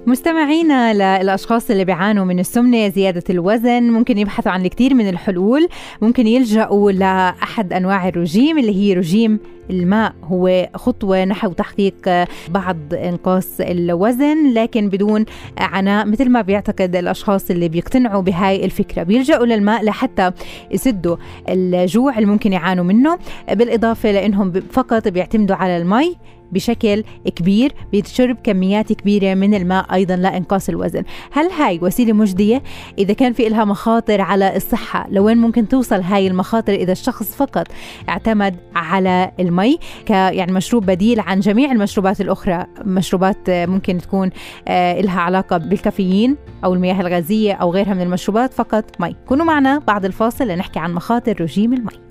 مستمعينا 0.07 0.93
للأشخاص 0.93 1.71
اللي 1.71 1.85
بيعانوا 1.85 2.25
من 2.25 2.39
السمنة 2.39 2.89
زيادة 2.89 3.23
الوزن 3.29 3.83
ممكن 3.83 4.17
يبحثوا 4.17 4.51
عن 4.51 4.65
الكثير 4.65 4.93
من 4.93 5.09
الحلول. 5.09 5.67
ممكن 6.01 6.27
يلجأوا 6.27 6.91
لأحد 6.91 7.73
أنواع 7.73 8.07
الرجيم 8.07 8.57
اللي 8.57 8.75
هي 8.75 8.93
رجيم 8.93 9.39
الماء. 9.69 10.13
هو 10.23 10.69
خطوة 10.75 11.25
نحو 11.25 11.51
تحقيق 11.51 12.25
بعض 12.49 12.77
إنقاص 12.93 13.61
الوزن 13.61 14.53
لكن 14.53 14.89
بدون 14.89 15.25
عناء 15.57 16.05
مثل 16.05 16.29
ما 16.29 16.41
بيعتقد 16.41 16.95
الأشخاص 16.95 17.51
اللي 17.51 17.69
بيقتنعوا 17.69 18.21
بهاي 18.21 18.65
الفكرة. 18.65 19.03
بيلجأوا 19.03 19.45
للماء 19.45 19.83
لحتى 19.83 20.31
يسدوا 20.71 21.15
الجوع 21.49 22.15
اللي 22.15 22.25
ممكن 22.25 22.53
يعانوا 22.53 22.83
منه. 22.83 23.17
بالإضافة 23.51 24.11
لأنهم 24.11 24.53
فقط 24.71 25.07
بيعتمدوا 25.07 25.55
على 25.55 25.77
المي. 25.77 26.15
بشكل 26.51 27.03
كبير 27.35 27.73
بيتشرب 27.91 28.37
كميات 28.43 28.93
كبيرة 28.93 29.33
من 29.33 29.53
الماء 29.53 29.93
أيضا 29.93 30.15
لإنقاص 30.15 30.69
الوزن. 30.69 31.03
هل 31.31 31.51
هاي 31.51 31.79
وسيلة 31.81 32.13
مجدية؟ 32.13 32.63
إذا 32.97 33.13
كان 33.13 33.33
في 33.33 33.47
إلها 33.47 33.65
مخاطر 33.65 34.21
على 34.21 34.55
الصحة 34.55 35.07
لوين 35.09 35.37
ممكن 35.37 35.67
توصل 35.67 36.01
هاي 36.01 36.27
المخاطر 36.27 36.73
إذا 36.73 36.91
الشخص 36.91 37.35
فقط 37.35 37.67
اعتمد 38.09 38.55
على 38.75 39.31
المي؟ 39.39 39.77
ك 40.05 40.09
يعني 40.09 40.51
مشروب 40.51 40.85
بديل 40.85 41.19
عن 41.19 41.39
جميع 41.39 41.71
المشروبات 41.71 42.21
الأخرى 42.21 42.65
مشروبات 42.85 43.37
ممكن 43.49 43.97
تكون 43.97 44.29
آه، 44.67 44.99
إلها 44.99 45.21
علاقة 45.21 45.57
بالكافيين 45.57 46.35
أو 46.63 46.73
المياه 46.73 47.01
الغازية 47.01 47.53
أو 47.53 47.71
غيرها 47.71 47.93
من 47.93 48.01
المشروبات 48.01 48.53
فقط 48.53 48.85
مي. 48.99 49.15
كونوا 49.27 49.45
معنا 49.45 49.79
بعد 49.79 50.05
الفاصل 50.05 50.47
لنحكي 50.47 50.79
عن 50.79 50.93
مخاطر 50.93 51.41
رجيم 51.41 51.73
المي. 51.73 52.06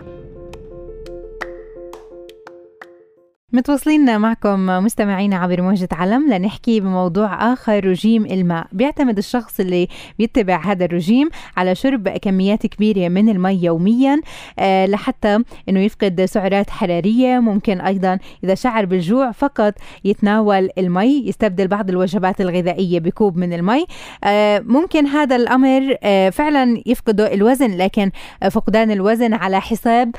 متواصلين 3.57 4.21
معكم 4.21 4.67
مستمعينا 4.67 5.37
عبر 5.37 5.63
موجة 5.63 5.89
علم 5.93 6.33
لنحكي 6.33 6.81
بموضوع 6.81 7.53
آخر 7.53 7.87
رجيم 7.87 8.27
الماء. 8.27 8.67
بيعتمد 8.73 9.19
الشخص 9.19 9.61
اللي 9.61 9.89
بيتبع 10.19 10.65
هذا 10.65 10.85
الرجيم 10.85 11.29
على 11.57 11.75
شرب 11.75 12.09
كميات 12.09 12.67
كبيرة 12.67 13.09
من 13.09 13.29
المي 13.29 13.65
يوميا 13.65 14.21
آه، 14.59 14.87
لحتى 14.87 15.39
أنه 15.69 15.81
يفقد 15.81 16.25
سعرات 16.25 16.71
حرارية. 16.71 17.39
ممكن 17.39 17.81
أيضا 17.81 18.19
إذا 18.45 18.55
شعر 18.55 18.85
بالجوع 18.85 19.33
فقط 19.33 19.75
يتناول 20.05 20.69
المي 20.79 21.29
يستبدل 21.29 21.69
بعض 21.69 21.91
الوجبات 21.91 22.41
الغذائية 22.41 23.01
بكوب 23.01 23.37
من 23.37 23.53
المي. 23.53 23.87
آه، 24.25 24.59
ممكن 24.59 25.07
هذا 25.07 25.37
الأمر 25.37 25.97
آه، 26.03 26.31
فعلا 26.31 26.83
يفقده 26.87 27.35
الوزن 27.35 27.77
لكن 27.77 28.11
فقدان 28.51 28.91
الوزن 28.91 29.35
على 29.35 29.61
حساب 29.61 30.15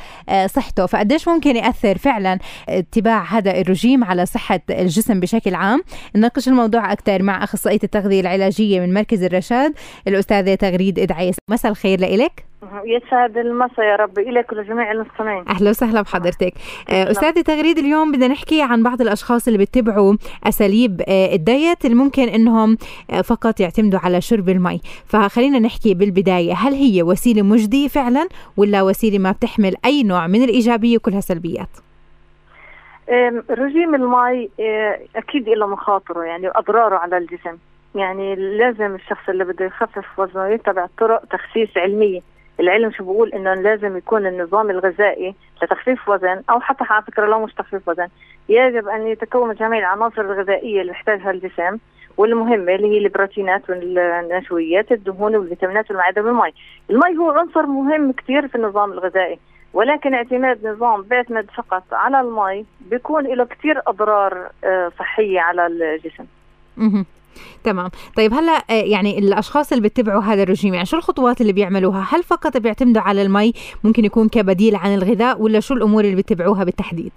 صحته. 0.46 0.86
فقديش 0.86 1.28
ممكن 1.28 1.56
يأثر 1.56 1.98
فعلا 1.98 2.40
اتباع 2.70 3.27
هذا 3.28 3.62
الرجيم 3.62 4.04
على 4.04 4.26
صحة 4.26 4.60
الجسم 4.70 5.20
بشكل 5.20 5.56
عام. 5.56 5.82
نناقش 6.16 6.48
الموضوع 6.48 6.92
أكثر 6.92 7.24
مع 7.24 7.44
أخصائية 7.44 7.80
التغذية 7.84 8.22
العلاجية 8.22 8.80
من 8.80 8.94
مركز 8.94 9.24
الرشاد 9.24 9.74
الأستاذة 10.08 10.56
تغريد 10.56 11.00
إدعيس. 11.00 11.36
مساء 11.50 11.72
الخير 11.72 12.00
لإلك. 12.00 12.46
يسعد 12.86 13.38
المساء 13.38 13.86
يا 13.86 13.96
رب. 13.96 14.20
إليك 14.20 14.52
ولجميع 14.52 14.92
المستمعين. 14.92 15.44
أهلا 15.50 15.70
وسهلا 15.70 16.02
بحضرتك. 16.02 16.54
أستاذة 16.90 17.42
تغريد 17.42 17.78
اليوم 17.78 18.12
بدنا 18.12 18.28
نحكي 18.28 18.62
عن 18.62 18.84
بعض 18.84 19.02
الأشخاص 19.02 19.48
اللي 19.48 19.58
بيتبعوا 19.58 20.16
أساليب 20.44 21.02
آه، 21.08 21.36
الدايت 21.36 21.86
اللي 21.86 21.96
ممكن 21.96 22.30
إنهم 22.30 22.78
آه، 23.12 23.22
فقط 23.22 23.60
يعتمدوا 23.60 24.00
على 24.00 24.22
شرب 24.22 24.50
المي. 24.50 24.82
فخلينا 25.06 25.60
نحكي 25.60 25.94
بالبداية. 25.94 26.54
هل 26.54 26.74
هي 26.74 27.04
وسيلة 27.04 27.42
مجدية 27.42 27.88
فعلا 27.88 28.28
ولا 28.58 28.82
وسيلة 28.82 29.20
ما 29.20 29.32
بتحمل 29.32 29.76
أي 29.86 30.04
نوع 30.04 30.28
من 30.28 30.44
الإيجابية 30.44 30.98
وكلها 30.98 31.22
سلبيات؟ 31.22 31.70
رجيم 33.50 33.96
المي 33.96 34.50
آه، 34.60 35.00
أكيد 35.16 35.50
له 35.50 35.68
مخاطره 35.68 36.24
يعني 36.24 36.50
أضراره 36.50 36.96
على 36.96 37.18
الجسم. 37.18 37.58
يعني 37.96 38.36
لازم 38.36 38.96
الشخص 38.96 39.30
اللي 39.30 39.44
بده 39.44 39.66
يخفف 39.66 40.20
وزنه 40.20 40.48
يتبع 40.48 40.88
طرق 40.98 41.26
تخسيس 41.26 41.78
علمية. 41.78 42.22
العلم 42.60 42.92
شو 42.92 43.04
بقول؟ 43.04 43.34
إنه 43.34 43.54
لازم 43.54 43.98
يكون 43.98 44.28
النظام 44.28 44.70
الغذائي 44.70 45.36
لتخفيف 45.64 46.10
وزن 46.10 46.42
أو 46.50 46.60
حتى 46.60 46.84
على 46.90 47.04
فكرة 47.04 47.26
لو 47.26 47.46
مش 47.46 47.54
تخفيف 47.54 47.88
وزن 47.90 48.08
يجب 48.50 48.88
أن 48.88 49.08
يتكون 49.08 49.54
جميع 49.54 49.80
العناصر 49.80 50.22
الغذائية 50.22 50.82
اللي 50.82 50.92
يحتاجها 50.92 51.32
الجسم 51.32 51.78
والمهمة 52.18 52.76
اللي 52.76 52.88
هي 52.88 52.98
البروتينات 52.98 53.70
والنشويات 53.70 54.92
الدهون 54.92 55.36
والفيتامينات 55.36 55.92
والمعادن 55.92 56.26
والمي. 56.26 56.54
المي 56.90 57.18
هو 57.18 57.32
عنصر 57.32 57.66
مهم 57.66 58.12
كثير 58.12 58.48
في 58.48 58.56
النظام 58.56 58.92
الغذائي. 58.92 59.40
ولكن 59.74 60.14
اعتماد 60.14 60.68
نظام 60.68 61.02
بيعتمد 61.02 61.50
فقط 61.56 61.84
على 61.92 62.22
المي 62.22 62.66
بيكون 62.82 63.24
له 63.24 63.46
كثير 63.46 63.82
أضرار 63.88 64.50
آه، 64.64 64.92
صحية 65.00 65.40
على 65.40 65.68
الجسم. 65.68 66.26
تمام. 67.64 67.90
طيب 68.18 68.34
هلأ 68.34 68.62
آه، 68.70 68.74
يعني 68.74 69.20
الأشخاص 69.20 69.72
اللي 69.72 69.82
بيتبعوا 69.82 70.22
هذا 70.22 70.44
الرجيم 70.44 70.74
يعني 70.74 70.86
شو 70.86 70.98
الخطوات 70.98 71.42
اللي 71.42 71.54
بيعملوها؟ 71.54 72.08
هل 72.10 72.24
فقط 72.24 72.58
بيعتمدوا 72.58 73.02
على 73.02 73.22
المي؟ 73.22 73.54
ممكن 73.84 74.06
يكون 74.06 74.30
كبديل 74.30 74.76
عن 74.76 74.94
الغذاء 74.94 75.42
ولا 75.42 75.60
شو 75.60 75.74
الأمور 75.74 76.04
اللي 76.04 76.16
بيتبعوها 76.16 76.64
بالتحديد؟ 76.64 77.12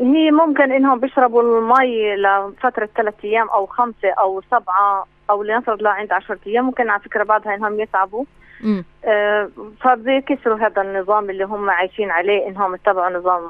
هي 0.00 0.30
ممكن 0.30 0.72
إنهم 0.72 1.00
بيشربوا 1.00 1.42
المي 1.42 2.16
لفترة 2.16 2.88
ثلاث 2.96 3.14
أيام 3.24 3.48
أو 3.48 3.66
خمسة 3.66 4.10
أو 4.18 4.42
سبعة 4.50 5.06
أو 5.30 5.42
لنفرض 5.42 5.82
لعند 5.82 6.12
10 6.12 6.38
أيام. 6.46 6.64
ممكن 6.64 6.90
على 6.90 7.00
فكرة 7.00 7.24
بعدها 7.24 7.54
إنهم 7.54 7.80
يتعبوا. 7.80 8.24
فبيكسروا 9.80 10.58
هذا 10.58 10.82
النظام 10.82 11.30
اللي 11.30 11.44
هم 11.44 11.70
عايشين 11.70 12.10
عليه 12.10 12.48
إنهم 12.48 12.74
يتبعوا 12.74 13.18
نظام 13.18 13.42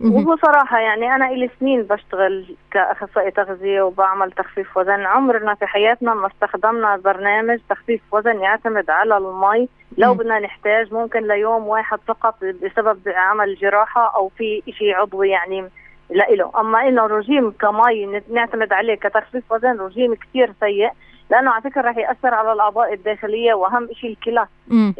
وهو 0.00 0.36
صراحة 0.36 0.78
يعني 0.78 1.14
أنا 1.14 1.26
إلي 1.26 1.50
سنين 1.60 1.82
بشتغل 1.82 2.56
كأخصائي 2.70 3.30
تغذية 3.30 3.82
وبعمل 3.82 4.32
تخفيف 4.32 4.76
وزن. 4.76 5.00
عمرنا 5.00 5.54
في 5.54 5.66
حياتنا 5.66 6.14
ما 6.14 6.26
استخدمنا 6.26 6.96
برنامج 6.96 7.58
تخفيف 7.68 8.00
وزن 8.12 8.40
يعتمد 8.40 8.90
على 8.90 9.16
المي. 9.16 9.68
لو 9.98 10.14
بدنا 10.14 10.38
نحتاج 10.38 10.94
ممكن 10.94 11.28
ليوم 11.28 11.66
واحد 11.66 11.98
فقط 12.06 12.34
بسبب 12.44 12.98
عمل 13.06 13.54
جراحة 13.54 14.16
أو 14.16 14.28
في 14.28 14.62
شيء 14.70 14.94
عضوي 14.94 15.28
يعني 15.28 15.68
لإله. 16.10 16.60
أما 16.60 16.88
إنه 16.88 17.06
رجيم 17.06 17.50
كمي 17.50 18.22
نعتمد 18.30 18.72
عليه 18.72 18.94
كتخفيف 18.94 19.52
وزن 19.52 19.80
رجيم 19.80 20.14
كثير 20.14 20.52
سيء. 20.60 20.90
لأنه 21.32 21.50
على 21.50 21.62
فكرة 21.62 21.80
رح 21.82 21.96
يأثر 21.96 22.34
على 22.34 22.52
الأعضاء 22.52 22.92
الداخلية 22.94 23.54
وأهم 23.54 23.88
شيء 23.92 24.10
الكلى. 24.10 24.46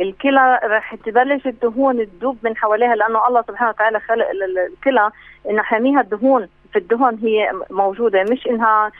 الكلى 0.00 0.60
رح 0.64 0.94
تبلش 0.94 1.46
الدهون 1.46 2.06
تدوب 2.06 2.38
من 2.42 2.56
حواليها 2.56 2.94
لأنه 2.94 3.28
الله 3.28 3.42
سبحانه 3.42 3.70
وتعالى 3.70 4.00
خلق 4.00 4.26
الكلى 4.30 5.10
إنه 5.50 5.62
حاميها 5.62 6.00
الدهون. 6.00 6.48
في 6.72 6.78
الدهن 6.78 7.18
هي 7.22 7.52
موجودة 7.70 8.22
مش 8.22 8.46
إنها 8.46 8.90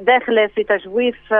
داخلة 0.00 0.46
في 0.46 0.64
تجويف 0.64 1.32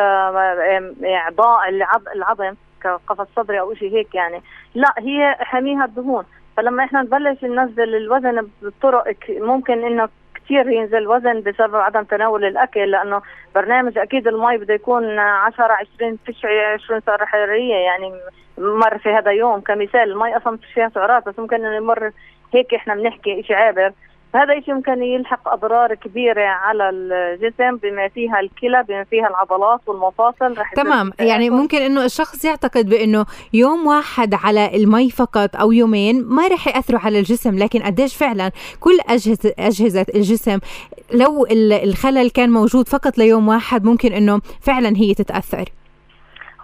إعضاء 1.04 1.68
العظم 2.14 2.54
كقفص 2.82 3.26
صدري 3.36 3.60
أو 3.60 3.74
شيء 3.74 3.92
هيك 3.96 4.14
يعني. 4.14 4.42
لا 4.74 4.94
هي 4.98 5.36
حاميها 5.40 5.84
الدهون. 5.84 6.24
فلما 6.56 6.84
إحنا 6.84 7.02
نبلش 7.02 7.44
ننزل 7.44 7.94
الوزن 7.94 8.48
بطرق 8.62 9.14
ممكن 9.30 9.84
إنه 9.84 10.08
كثير 10.44 10.68
ينزل 10.68 11.08
وزن 11.08 11.40
بسبب 11.40 11.76
عدم 11.76 12.02
تناول 12.02 12.44
الأكل 12.44 12.90
لأنه 12.90 13.22
برنامج 13.54 13.98
أكيد 13.98 14.28
المي 14.28 14.58
بده 14.58 14.74
يكون 14.74 15.18
10 15.18 15.64
20 15.94 16.18
فيش 16.26 16.44
20 16.84 17.00
سعره 17.00 17.24
حراريه 17.24 17.74
يعني 17.74 18.12
مر 18.58 18.98
في 18.98 19.08
هذا 19.08 19.30
يوم. 19.30 19.60
كمثال 19.60 20.10
المي 20.12 20.36
أصلا 20.36 20.58
فيها 20.74 20.88
سعرات 20.94 21.28
بس 21.28 21.38
ممكن 21.38 21.64
إنه 21.64 21.76
يمر 21.76 22.10
هيك 22.54 22.74
إحنا 22.74 22.94
بنحكي 22.94 23.42
شيء 23.42 23.56
عابر. 23.56 23.92
فهذا 24.32 24.52
الشيء 24.58 24.74
ممكن 24.74 25.02
يلحق 25.02 25.48
أضرار 25.48 25.94
كبيرة 25.94 26.42
على 26.42 26.90
الجسم 26.90 27.76
بما 27.76 28.08
فيها 28.08 28.40
الكلى 28.40 28.84
بما 28.88 29.04
فيها 29.04 29.28
العضلات 29.28 29.80
والمفاصل؟ 29.86 30.58
رح 30.58 30.74
تمام. 30.74 31.10
يعني 31.20 31.50
ممكن 31.50 31.78
إنه 31.78 32.04
الشخص 32.04 32.44
يعتقد 32.44 32.88
بإنه 32.88 33.26
يوم 33.52 33.86
واحد 33.86 34.34
على 34.34 34.76
المي 34.76 35.10
فقط 35.10 35.56
أو 35.56 35.72
يومين 35.72 36.24
ما 36.24 36.48
رح 36.48 36.68
يأثروا 36.68 37.00
على 37.00 37.18
الجسم 37.18 37.58
لكن 37.58 37.82
قديش 37.82 38.16
فعلا 38.16 38.50
كل 38.80 38.98
اجهزه 39.08 39.54
أجهزة 39.58 40.06
الجسم 40.14 40.58
لو 41.14 41.46
الخلل 41.84 42.30
كان 42.30 42.50
موجود 42.50 42.88
فقط 42.88 43.18
ليوم 43.18 43.48
واحد 43.48 43.84
ممكن 43.84 44.12
إنه 44.12 44.40
فعلا 44.60 44.96
هي 44.96 45.14
تتأثر. 45.14 45.64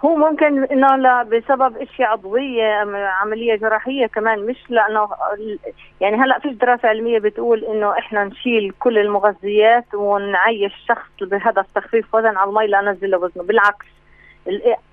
هو 0.05 0.15
ممكن 0.15 0.63
إنه 0.63 0.95
لا 0.95 1.23
بسبب 1.23 1.77
أشياء 1.77 2.09
عضوية 2.09 2.65
عملية 3.21 3.55
جراحية 3.55 4.05
كمان 4.07 4.45
مش 4.45 4.57
لأنه 4.69 5.09
يعني 6.01 6.17
هلأ 6.17 6.39
في 6.39 6.49
دراسة 6.49 6.87
علمية 6.89 7.19
بتقول 7.19 7.63
إنه 7.65 7.97
إحنا 7.97 8.23
نشيل 8.23 8.73
كل 8.79 8.97
المغذيات 8.97 9.85
ونعيش 9.93 10.73
شخص 10.87 11.09
بهدف 11.21 11.65
تخفيف 11.75 12.15
وزن 12.15 12.37
على 12.37 12.49
المي 12.49 12.67
لانزل 12.67 13.15
وزنه 13.15 13.43
بالعكس. 13.43 13.85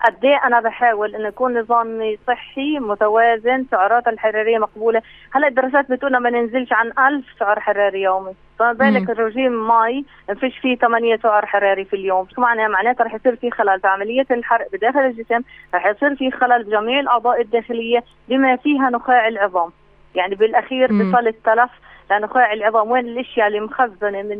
قد 0.04 0.24
إيه 0.24 0.40
أنا 0.44 0.60
بحاول 0.60 1.14
انه 1.14 1.28
يكون 1.28 1.58
نظامي 1.58 2.18
صحي 2.26 2.78
متوازن 2.78 3.64
سعراته 3.70 4.08
الحرارية 4.08 4.58
مقبولة. 4.58 5.02
هلأ 5.32 5.48
الدراسات 5.48 5.92
بتقول 5.92 6.16
ما 6.16 6.30
ننزلش 6.30 6.72
عن 6.72 6.86
1000 6.86 7.24
سعر 7.38 7.60
حراري 7.60 8.02
يومي. 8.02 8.32
فما 8.58 8.72
بالك 8.72 9.10
الرجيم 9.10 9.68
مي 9.68 10.04
فيش 10.40 10.58
فيه 10.58 10.76
8 10.76 11.16
سعر 11.16 11.46
حراري 11.46 11.84
في 11.84 11.96
اليوم. 11.96 12.26
شو 12.34 12.40
معناه 12.40 12.68
معناتها 12.68 13.04
رح 13.04 13.14
يصير 13.14 13.36
في 13.36 13.50
خلل 13.50 13.80
في 13.80 13.88
عملية 13.88 14.26
الحرق 14.30 14.66
بداخل 14.72 15.00
الجسم 15.00 15.40
رح 15.74 15.86
يصير 15.86 16.16
في 16.16 16.30
خلل 16.30 16.64
بجميع 16.64 17.00
الأعضاء 17.00 17.40
الداخلية 17.40 18.04
بما 18.28 18.56
فيها 18.56 18.90
نخاع 18.90 19.28
العظام. 19.28 19.70
يعني 20.14 20.34
بالأخير 20.34 20.86
بصل 20.86 21.26
التلف 21.26 21.70
لنخاع 22.10 22.52
العظام. 22.52 22.90
وين 22.90 23.08
الأشياء 23.08 23.46
اللي 23.46 23.60
مخزنة 23.60 24.22
من 24.22 24.38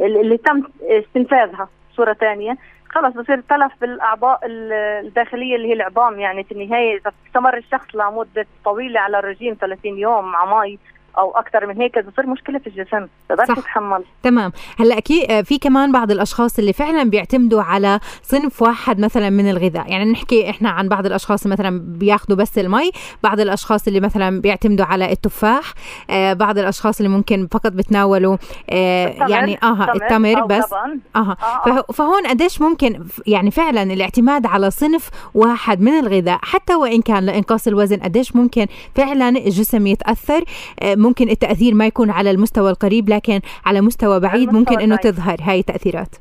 اللي 0.00 0.36
تم 0.36 0.62
استنفاذها؟ 0.82 1.68
صورة 1.96 2.12
ثانية. 2.12 2.56
خلص 2.90 3.14
بصير 3.14 3.40
تلف 3.40 3.72
بالأعضاء 3.80 4.40
الداخلية 4.44 5.56
اللي 5.56 5.68
هي 5.68 5.72
العظام 5.72 6.20
يعني 6.20 6.44
في 6.44 6.52
النهاية 6.52 6.98
إذا 6.98 7.12
استمر 7.26 7.56
الشخص 7.56 7.94
لمدة 7.94 8.46
طويلة 8.64 9.00
على 9.00 9.18
الرجيم 9.18 9.56
30 9.60 9.98
يوم 9.98 10.32
مع 10.32 10.60
مي 10.62 10.78
أو 11.18 11.30
أكثر 11.30 11.66
من 11.66 11.80
هيك 11.80 11.98
بتصير 11.98 12.26
مشكلة 12.26 12.58
في 12.58 12.66
الجسم. 12.66 13.06
تقدر 13.28 13.54
تتحمل 13.54 14.04
تمام. 14.22 14.52
هلأ 14.78 14.98
أكيد 14.98 15.30
آه، 15.30 15.40
في 15.40 15.58
كمان 15.58 15.92
بعض 15.92 16.10
الأشخاص 16.10 16.58
اللي 16.58 16.72
فعلا 16.72 17.10
بيعتمدوا 17.10 17.62
على 17.62 18.00
صنف 18.22 18.62
واحد 18.62 19.00
مثلا 19.00 19.30
من 19.30 19.50
الغذاء. 19.50 19.90
يعني 19.90 20.12
نحكي 20.12 20.50
إحنا 20.50 20.70
عن 20.70 20.88
بعض 20.88 21.06
الأشخاص 21.06 21.46
مثلا 21.46 21.80
بياخذوا 21.84 22.36
بس 22.36 22.58
المي 22.58 22.90
بعض 23.22 23.40
الأشخاص 23.40 23.86
اللي 23.86 24.00
مثلا 24.00 24.40
بيعتمدوا 24.40 24.86
على 24.86 25.12
التفاح 25.12 25.72
آه 26.10 26.32
بعض 26.32 26.58
الأشخاص 26.58 27.00
اللي 27.00 27.08
ممكن 27.08 27.48
فقط 27.52 27.72
بتناولوا 27.72 28.36
آه 28.70 29.06
يعني 29.28 29.58
آه 29.62 29.92
التمر 29.94 30.46
بس. 30.46 30.72
آه, 31.16 31.36
آه. 31.66 31.84
فهون 31.92 32.26
قديش 32.26 32.60
ممكن 32.60 33.04
يعني 33.26 33.50
فعلا 33.50 33.82
الاعتماد 33.82 34.46
على 34.46 34.70
صنف 34.70 35.10
واحد 35.34 35.80
من 35.80 35.92
الغذاء 35.92 36.38
حتى 36.42 36.74
وإن 36.74 37.02
كان 37.02 37.26
لإنقاص 37.26 37.66
الوزن 37.66 37.96
قديش 37.96 38.36
ممكن 38.36 38.66
فعلا 38.94 39.28
الجسم 39.28 39.86
يتأثر 39.86 40.44
آه 40.80 40.94
ممكن 41.00 41.28
التأثير 41.28 41.74
ما 41.74 41.86
يكون 41.86 42.10
على 42.10 42.30
المستوى 42.30 42.70
القريب 42.70 43.08
لكن 43.08 43.40
على 43.66 43.80
مستوى 43.80 44.20
بعيد 44.20 44.52
ممكن 44.52 44.80
إنه 44.80 44.96
تظهر 44.96 45.36
هاي 45.42 45.58
التأثيرات. 45.58 46.16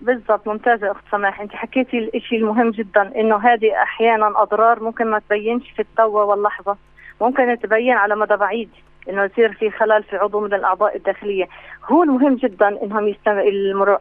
بالضبط 0.00 0.48
ممتازة 0.48 0.90
أخت 0.90 1.04
سماح. 1.10 1.40
أنت 1.40 1.52
حكيتي 1.52 2.10
الشيء 2.14 2.38
المهم 2.38 2.70
جدا 2.70 3.20
إنه 3.20 3.36
هذه 3.36 3.82
أحيانا 3.82 4.42
أضرار 4.42 4.82
ممكن 4.82 5.06
ما 5.06 5.18
تبينش 5.18 5.70
في 5.70 5.82
التو 5.82 6.30
واللحظة. 6.30 6.76
ممكن 7.20 7.58
تبين 7.62 7.92
على 7.92 8.16
مدى 8.16 8.36
بعيد 8.36 8.70
إنه 9.08 9.24
يصير 9.24 9.52
في 9.52 9.70
خلل 9.70 10.02
في 10.02 10.16
عضو 10.16 10.40
من 10.40 10.54
الأعضاء 10.54 10.96
الداخلية. 10.96 11.48
هو 11.84 12.02
المهم 12.02 12.34
جدا 12.34 12.82
إنهم 12.82 13.08
يستمع 13.08 13.42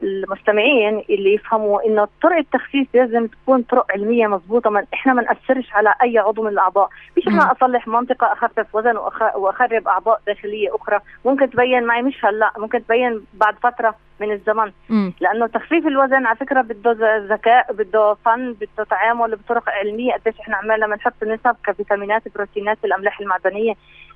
المستمعين 0.04 1.04
اللي 1.10 1.34
يفهموا 1.34 1.86
إنه 1.86 2.08
طرق 2.22 2.38
التخفيف 2.38 2.88
لازم 2.94 3.28
تكون 3.28 3.62
طرق 3.62 3.92
علمية 3.92 4.28
مضبوطه 4.28 4.70
من 4.70 4.84
إحنا 4.94 5.14
ما 5.14 5.22
نأثرش 5.22 5.74
على 5.74 5.94
أي 6.04 6.18
عضو 6.18 6.44
من 6.44 6.50
الأعضاء. 6.50 6.90
مش 7.18 7.28
أنا 7.28 7.52
أصلح 7.52 7.88
منطقة 7.88 8.34
أخفف 8.34 8.76
وزن 8.76 8.98
وأخرب 9.36 9.88
أعضاء 9.88 10.22
داخلية 10.28 10.76
أخرى. 10.76 11.00
ممكن 11.26 11.50
تبين 11.50 11.84
معي 11.84 12.02
مش 12.02 12.26
هلا 12.26 12.52
ممكن 12.58 12.86
تبين 12.86 13.22
بعد 13.34 13.56
فترة 13.64 13.96
من 14.20 14.32
الزمن. 14.32 14.72
م. 14.90 15.12
لأنه 15.22 15.48
تخفيف 15.48 15.88
الوزن 15.88 16.26
على 16.26 16.36
فكرة 16.38 16.62
بده 16.62 17.18
ذكاء 17.18 17.74
بده 17.74 18.14
فن 18.26 18.54
بده 18.54 18.84
تعامل 18.90 19.36
بطرق 19.36 19.70
علمية 19.70 20.14
قديش 20.14 20.40
إحنا 20.40 20.56
عمالنا 20.58 20.88
بنحط 20.88 21.24
نسب 21.24 21.56
كفيتامينات 21.66 22.24
بروتينات 22.36 22.78
الأملاح 22.86 23.20
المعدنية. 23.20 23.74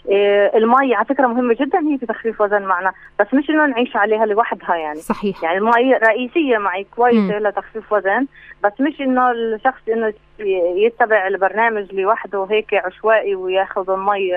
إيه 0.10 0.58
المي 0.58 0.96
على 0.96 1.06
فكرة 1.06 1.28
مهمة 1.28 1.54
جدا 1.54 1.80
هي 1.80 1.98
في 1.98 2.06
تخفيف 2.06 2.42
وزن 2.42 2.62
معنا. 2.62 2.94
بس 3.20 3.34
مش 3.34 3.50
انه 3.52 3.66
نعيش 3.66 3.96
عليها 3.96 4.26
لوحدها 4.26 4.76
يعني؟ 4.76 5.00
صحيح. 5.00 5.44
يعني 5.44 5.58
المي 5.58 5.94
رئيسية 5.94 6.58
معي 6.58 6.88
كويسه. 6.96 7.40
لتخفيف 7.40 7.94
وزن 7.94 8.28
بس 8.64 8.74
مش 8.80 9.02
إنه 9.02 9.32
الشخص 9.32 9.82
إنه 9.90 10.14
يتبع 10.86 11.28
البرنامج 11.28 11.94
لوحده 11.94 12.48
هيك 12.52 12.74
عشوائي 12.74 13.36
وياخذ 13.36 13.90
المي 13.90 14.32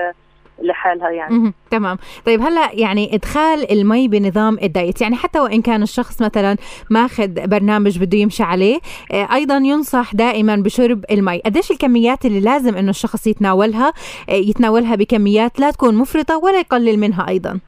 لحالها 0.61 1.09
يعني. 1.09 1.53
تمام. 1.69 1.97
طيب 2.25 2.41
هلا 2.41 2.69
يعني 2.73 3.15
إدخال 3.15 3.71
المي 3.71 4.07
بنظام 4.07 4.57
الدايت 4.63 5.01
يعني 5.01 5.15
حتى 5.15 5.39
وإن 5.39 5.61
كان 5.61 5.83
الشخص 5.83 6.21
مثلا 6.21 6.57
ماخذ 6.89 7.47
برنامج 7.47 7.99
بده 7.99 8.17
يمشي 8.17 8.43
عليه 8.43 8.79
آه، 9.11 9.27
أيضا 9.33 9.57
ينصح 9.57 10.15
دائما 10.15 10.55
بشرب 10.55 11.05
المي. 11.11 11.39
قديش 11.45 11.71
الكميات 11.71 12.25
اللي 12.25 12.39
لازم 12.39 12.75
إنه 12.75 12.89
الشخص 12.89 13.27
يتناولها 13.27 13.93
آه، 14.29 14.33
يتناولها 14.33 14.95
بكميات 14.95 15.59
لا 15.59 15.71
تكون 15.71 15.95
مفرطة 15.95 16.37
ولا 16.37 16.59
يقلل 16.59 16.99
منها 16.99 17.27
أيضا؟ 17.29 17.59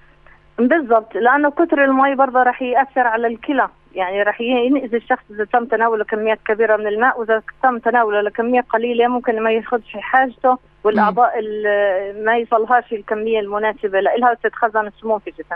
بالضبط 0.60 1.15
لأنه 1.15 1.52
كثر 1.52 1.84
المي 1.84 2.15
برضه 2.15 2.43
رح 2.43 2.62
يأثر 2.62 3.08
على 3.08 3.28
الكلى. 3.28 3.70
يعني 3.96 4.24
رح 4.24 4.41
ينقذ 4.41 4.96
الشخص 4.96 5.24
إذا 5.32 5.46
تم 5.46 5.65
تناوله 5.65 6.04
كميات 6.04 6.39
كبيرة 6.46 6.78
من 6.78 6.88
الماء 6.88 7.20
وإذا 7.20 7.41
تم 7.63 7.78
تناوله 7.78 8.22
لكمية 8.22 8.62
قليلة 8.62 9.08
ممكن 9.08 9.43
ما 9.43 9.52
ياخذش 9.52 9.98
حاجته 9.98 10.58
والأعضاء 10.84 11.41
ما 12.26 12.38
يصلهاش 12.38 12.93
الكمية 12.93 13.39
المناسبة 13.39 14.00
لها 14.00 14.32
وتتخزن 14.32 14.88
السموم 14.88 15.20
في 15.20 15.30
الجسم 15.30 15.56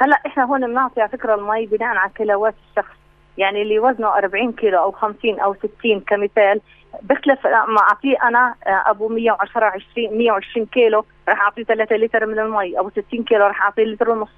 هلأ 0.00 0.16
إحنا 0.26 0.44
هون 0.44 0.66
بنعطي 0.66 1.00
على 1.00 1.10
فكرة 1.10 1.34
المي 1.34 1.66
بناء 1.66 1.96
على 1.96 2.10
كيلوات 2.14 2.54
الشخص. 2.70 2.94
يعني 3.38 3.62
اللي 3.62 3.78
وزنه 3.78 4.18
40 4.18 4.52
كيلو 4.52 4.78
أو 4.78 4.92
50 4.92 5.40
أو 5.40 5.54
60 5.54 6.00
كمثال 6.00 6.60
بخلف 7.02 7.46
ما 7.46 7.80
أعطيه 7.80 8.16
أنا 8.22 8.54
أبو 8.66 9.08
110 9.08 9.64
20 9.64 10.18
120 10.18 10.66
كيلو 10.66 11.04
راح 11.28 11.40
أعطيه 11.42 11.62
3 11.64 11.96
لتر 11.96 12.26
من 12.26 12.38
المي 12.38 12.80
أبو 12.80 12.90
60 12.90 13.24
كيلو 13.24 13.46
راح 13.46 13.62
أعطيه 13.62 13.84
لتر 13.84 14.10
ونص. 14.10 14.28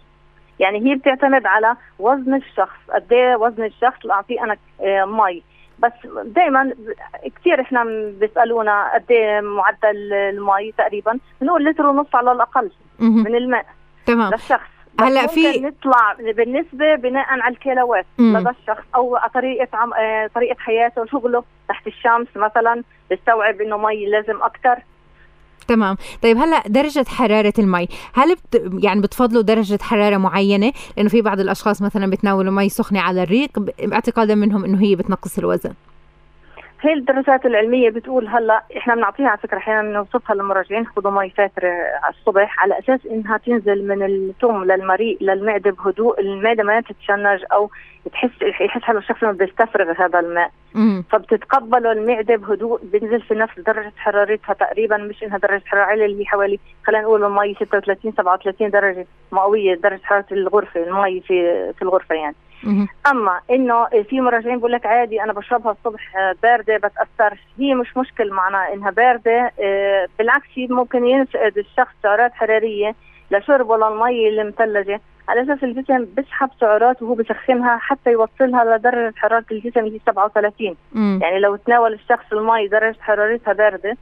يعني 0.59 0.90
هي 0.90 0.94
بتعتمد 0.94 1.46
على 1.46 1.76
وزن 1.98 2.34
الشخص 2.34 2.78
قد 2.94 3.12
إيه 3.12 3.36
وزن 3.36 3.64
الشخص 3.64 4.07
لاعطيه 4.07 4.44
أنا 4.44 4.57
آه، 4.80 5.05
مي. 5.05 5.42
بس 5.78 5.92
دائما 6.24 6.74
كثير 7.36 7.61
إحنا 7.61 7.84
بيسألونا 8.20 8.94
قد 8.94 9.05
إيه 9.11 9.40
معدل 9.40 10.12
المي 10.12 10.72
تقريبا 10.78 11.18
بنقول 11.40 11.64
لتر 11.64 11.86
ونص 11.86 12.14
على 12.14 12.32
الأقل 12.32 12.70
من 12.98 13.34
الماء 13.36 13.66
تمام. 14.07 14.30
للشخص. 14.32 14.70
هلا 15.01 15.26
في 15.26 15.61
نطلع 15.61 16.16
بالنسبة 16.36 16.95
بناء 16.95 17.26
على 17.28 17.55
الكيلوات 17.55 18.07
لدى 18.18 18.51
الشخص 18.51 18.84
أو 18.95 19.18
طريقة 19.34 19.68
عم... 19.72 19.95
آه، 19.95 20.30
طريقة 20.34 20.57
حياته 20.59 21.03
وشغله 21.03 21.45
تحت 21.68 21.86
الشمس 21.86 22.28
مثلا 22.36 22.82
بيستوعب 23.11 23.61
إنه 23.61 23.76
مي 23.76 24.07
لازم 24.07 24.43
أكثر 24.43 24.76
تمام. 25.68 25.97
طيب 26.22 26.36
هلا 26.36 26.62
درجة 26.66 27.05
حرارة 27.09 27.53
المي 27.59 27.88
هل 28.14 28.34
بت 28.34 28.72
يعني 28.84 29.01
بتفضلوا 29.01 29.43
درجة 29.43 29.78
حرارة 29.82 30.16
معينة؟ 30.16 30.72
لأنه 30.97 31.09
في 31.09 31.22
بعض 31.22 31.40
الأشخاص 31.40 31.82
مثلا 31.82 32.11
بتناولوا 32.11 32.53
مي 32.53 32.68
سخنة 32.68 33.01
على 33.01 33.22
الريق 33.22 33.51
اعتقادا 33.93 34.34
منهم 34.34 34.64
إنه 34.64 34.82
هي 34.82 34.97
بتنقص 34.97 35.38
الوزن. 35.38 35.74
هي 36.84 36.92
الدراسات 36.92 37.46
العلمية 37.46 37.90
بتقول 37.90 38.28
هلا 38.28 38.62
إحنا 38.76 38.94
بنعطيها 38.94 39.28
على 39.28 39.38
فكرة 39.38 39.56
أحيانا 39.58 39.82
بنوصفها 39.82 40.36
للمراجعين 40.36 40.86
خذوا 40.86 41.10
مي 41.10 41.30
فاتره 41.30 41.68
على 42.02 42.14
الصبح 42.14 42.62
على 42.62 42.78
أساس 42.78 43.06
إنها 43.06 43.36
تنزل 43.36 43.88
من 43.88 44.02
التم 44.02 44.64
للمريء 44.64 45.18
للمعدة 45.20 45.70
بهدوء 45.70 46.20
المعدة 46.20 46.62
ما 46.62 46.80
تتشنج 46.80 47.40
أو 47.52 47.70
تحس 48.12 48.30
يحس 48.60 48.82
حاله 48.82 48.98
الشخص 48.98 49.22
إنه 49.22 49.32
بيستفرغ 49.32 49.92
هذا 50.04 50.18
الماء. 50.20 50.50
فبتتقبله 51.10 51.92
المعدة 51.92 52.36
بهدوء 52.36 52.80
بينزل 52.84 53.20
في 53.20 53.34
نفس 53.34 53.60
درجة 53.60 53.92
حرارتها 53.96 54.52
تقريبا 54.52 54.96
مش 54.96 55.22
إنها 55.22 55.38
درجة 55.38 55.62
حرارة 55.66 55.84
عاليه 55.84 56.04
اللي 56.06 56.20
هي 56.20 56.26
حوالي 56.26 56.58
خلينا 56.86 57.02
نقول 57.02 57.24
المي 57.24 57.54
36 57.54 58.12
37 58.12 58.70
درجة 58.70 59.06
مئوية 59.32 59.74
درجة 59.74 60.00
حرارة 60.04 60.24
الغرفة 60.32 60.82
المي 60.82 61.20
في 61.20 61.72
في 61.72 61.82
الغرفة 61.82 62.14
يعني. 62.14 62.34
أما 63.06 63.40
إنه 63.50 63.86
في 64.10 64.20
مراجعين 64.20 64.58
بقول 64.58 64.72
لك 64.72 64.86
عادي 64.86 65.22
أنا 65.22 65.32
بشربها 65.32 65.72
الصبح 65.72 66.16
آه، 66.16 66.34
باردة 66.42 66.76
بتاثرش 66.76 67.38
هي 67.58 67.74
مش 67.74 67.96
مشكل 67.96 68.30
معناها 68.30 68.72
إنها 68.74 68.90
باردة 68.90 69.52
آه، 69.60 70.08
بالعكس 70.18 70.48
ممكن 70.58 71.06
ينفقد 71.06 71.58
الشخص 71.58 71.94
سعرات 72.02 72.32
حرارية 72.32 72.94
لشربه 73.30 73.76
للمي 73.76 74.28
المثلجة. 74.28 75.00
على 75.28 75.42
أساس 75.42 75.64
الجسم 75.64 76.04
بيسحب 76.04 76.50
سعرات 76.60 77.02
وهو 77.02 77.14
بسخنها 77.14 77.76
حتى 77.76 78.10
يوصلها 78.10 78.76
لدرجة 78.78 79.14
حرارة 79.16 79.44
الجسم 79.52 79.80
اللي 79.80 80.00
37 80.06 80.76
مم. 80.92 81.18
يعني 81.22 81.38
لو 81.38 81.56
تناول 81.56 81.92
الشخص 81.92 82.32
المي 82.32 82.68
درجة 82.68 82.96
حرارتها 83.00 83.52
باردة 83.52 83.96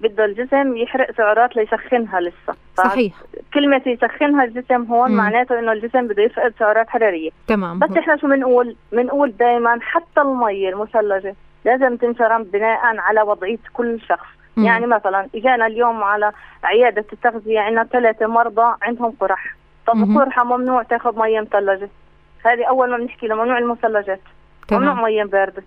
بده 0.00 0.24
الجسم 0.24 0.76
يحرق 0.76 1.16
سعرات 1.16 1.56
ليسخنها 1.56 2.20
لسه. 2.20 2.54
صحيح. 2.76 3.14
كلمة 3.54 3.82
يسخنها 3.86 4.44
الجسم 4.44 4.82
هون 4.82 5.10
مم. 5.10 5.16
معناته 5.16 5.58
إنه 5.58 5.72
الجسم 5.72 6.08
بده 6.08 6.22
يفقد 6.22 6.54
سعرات 6.58 6.88
حرارية. 6.88 7.30
تمام. 7.46 7.78
بس 7.78 7.96
إحنا 7.96 8.16
شو 8.16 8.26
بنقول؟ 8.26 8.76
بنقول 8.92 9.30
دائما 9.30 9.78
حتى 9.82 10.20
المية 10.20 10.68
المثلجة 10.68 11.34
لازم 11.64 11.96
تنشرب 11.96 12.50
بناء 12.50 12.80
على 12.82 13.22
وضعية 13.22 13.58
كل 13.72 14.00
شخص. 14.00 14.28
مم. 14.56 14.64
يعني 14.64 14.86
مثلا 14.86 15.28
إجانا 15.34 15.66
اليوم 15.66 16.02
على 16.02 16.32
عيادة 16.64 17.04
التغذية 17.12 17.60
عندنا 17.60 17.84
ثلاثة 17.84 18.26
مرضى 18.26 18.76
عندهم 18.82 19.14
قرح. 19.20 19.54
طب 19.86 19.96
القرحة 19.96 20.44
ممنوع 20.44 20.82
تاخذ 20.82 21.18
مية 21.18 21.40
مثلجة. 21.40 21.88
هذه 22.44 22.64
أول 22.68 22.90
ما 22.90 22.96
بنحكي 22.96 23.26
له 23.26 23.34
ممنوع 23.34 23.58
المثلجات 23.58 24.20
ممنوع 24.72 24.94
مية 24.94 25.24
باردة. 25.24 25.62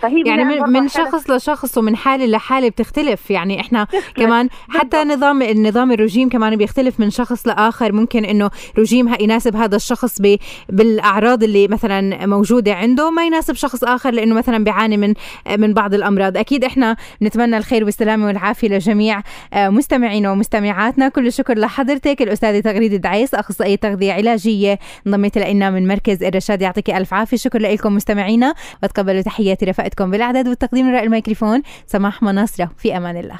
فهي 0.00 0.22
يعني 0.26 0.44
من, 0.44 0.60
من 0.72 0.88
شخص 0.88 1.30
لشخص 1.30 1.78
ومن 1.78 1.96
حالة 1.96 2.26
لحالة 2.26 2.68
بتختلف. 2.68 3.30
يعني 3.30 3.60
إحنا 3.60 3.86
كمان 4.16 4.48
حتى 4.68 5.04
نظام 5.04 5.42
النظام 5.42 5.92
الرجيم 5.92 6.28
كمان 6.28 6.56
بيختلف 6.56 7.00
من 7.00 7.10
شخص 7.10 7.46
لآخر. 7.46 7.92
ممكن 7.92 8.24
إنه 8.24 8.50
رجيم 8.78 9.14
يناسب 9.20 9.56
هذا 9.56 9.76
الشخص 9.76 10.20
بالأعراض 10.68 11.42
اللي 11.42 11.68
مثلا 11.68 12.26
موجودة 12.26 12.74
عنده 12.74 13.10
ما 13.10 13.26
يناسب 13.26 13.54
شخص 13.54 13.84
آخر 13.84 14.10
لأنه 14.10 14.34
مثلا 14.34 14.64
بيعاني 14.64 14.96
من 14.96 15.14
من 15.58 15.74
بعض 15.74 15.94
الأمراض. 15.94 16.36
أكيد 16.36 16.64
إحنا 16.64 16.96
نتمنى 17.22 17.56
الخير 17.56 17.84
والسلامة 17.84 18.26
والعافية 18.26 18.68
لجميع 18.68 19.22
آه، 19.52 19.68
مستمعينا 19.68 20.30
ومستمعاتنا. 20.30 21.08
كل 21.08 21.26
الشكر 21.26 21.58
لحضرتك 21.58 22.22
الأستاذة 22.22 22.60
تغريدة 22.60 22.96
دعيس 22.96 23.34
أخصائية 23.34 23.76
تغذية 23.76 24.12
علاجية 24.12 24.78
انضميت 25.06 25.38
لنا 25.38 25.70
من 25.70 25.88
مركز 25.88 26.22
الرشاد 26.22 26.62
يعطيك 26.62 26.90
ألف 26.90 27.14
عافية. 27.14 27.36
شكرا 27.36 27.60
لكم 27.60 27.94
مستمعينا. 27.94 28.54
وتقبلوا 28.82 29.22
تحياتي 29.22 29.63
رفقتكم 29.64 30.10
بالإعداد 30.10 30.48
والتقديم 30.48 30.88
وراء 30.88 31.04
الميكروفون 31.04 31.62
سماح 31.86 32.22
مناصرة 32.22 32.70
في 32.78 32.96
أمان 32.96 33.16
الله. 33.16 33.38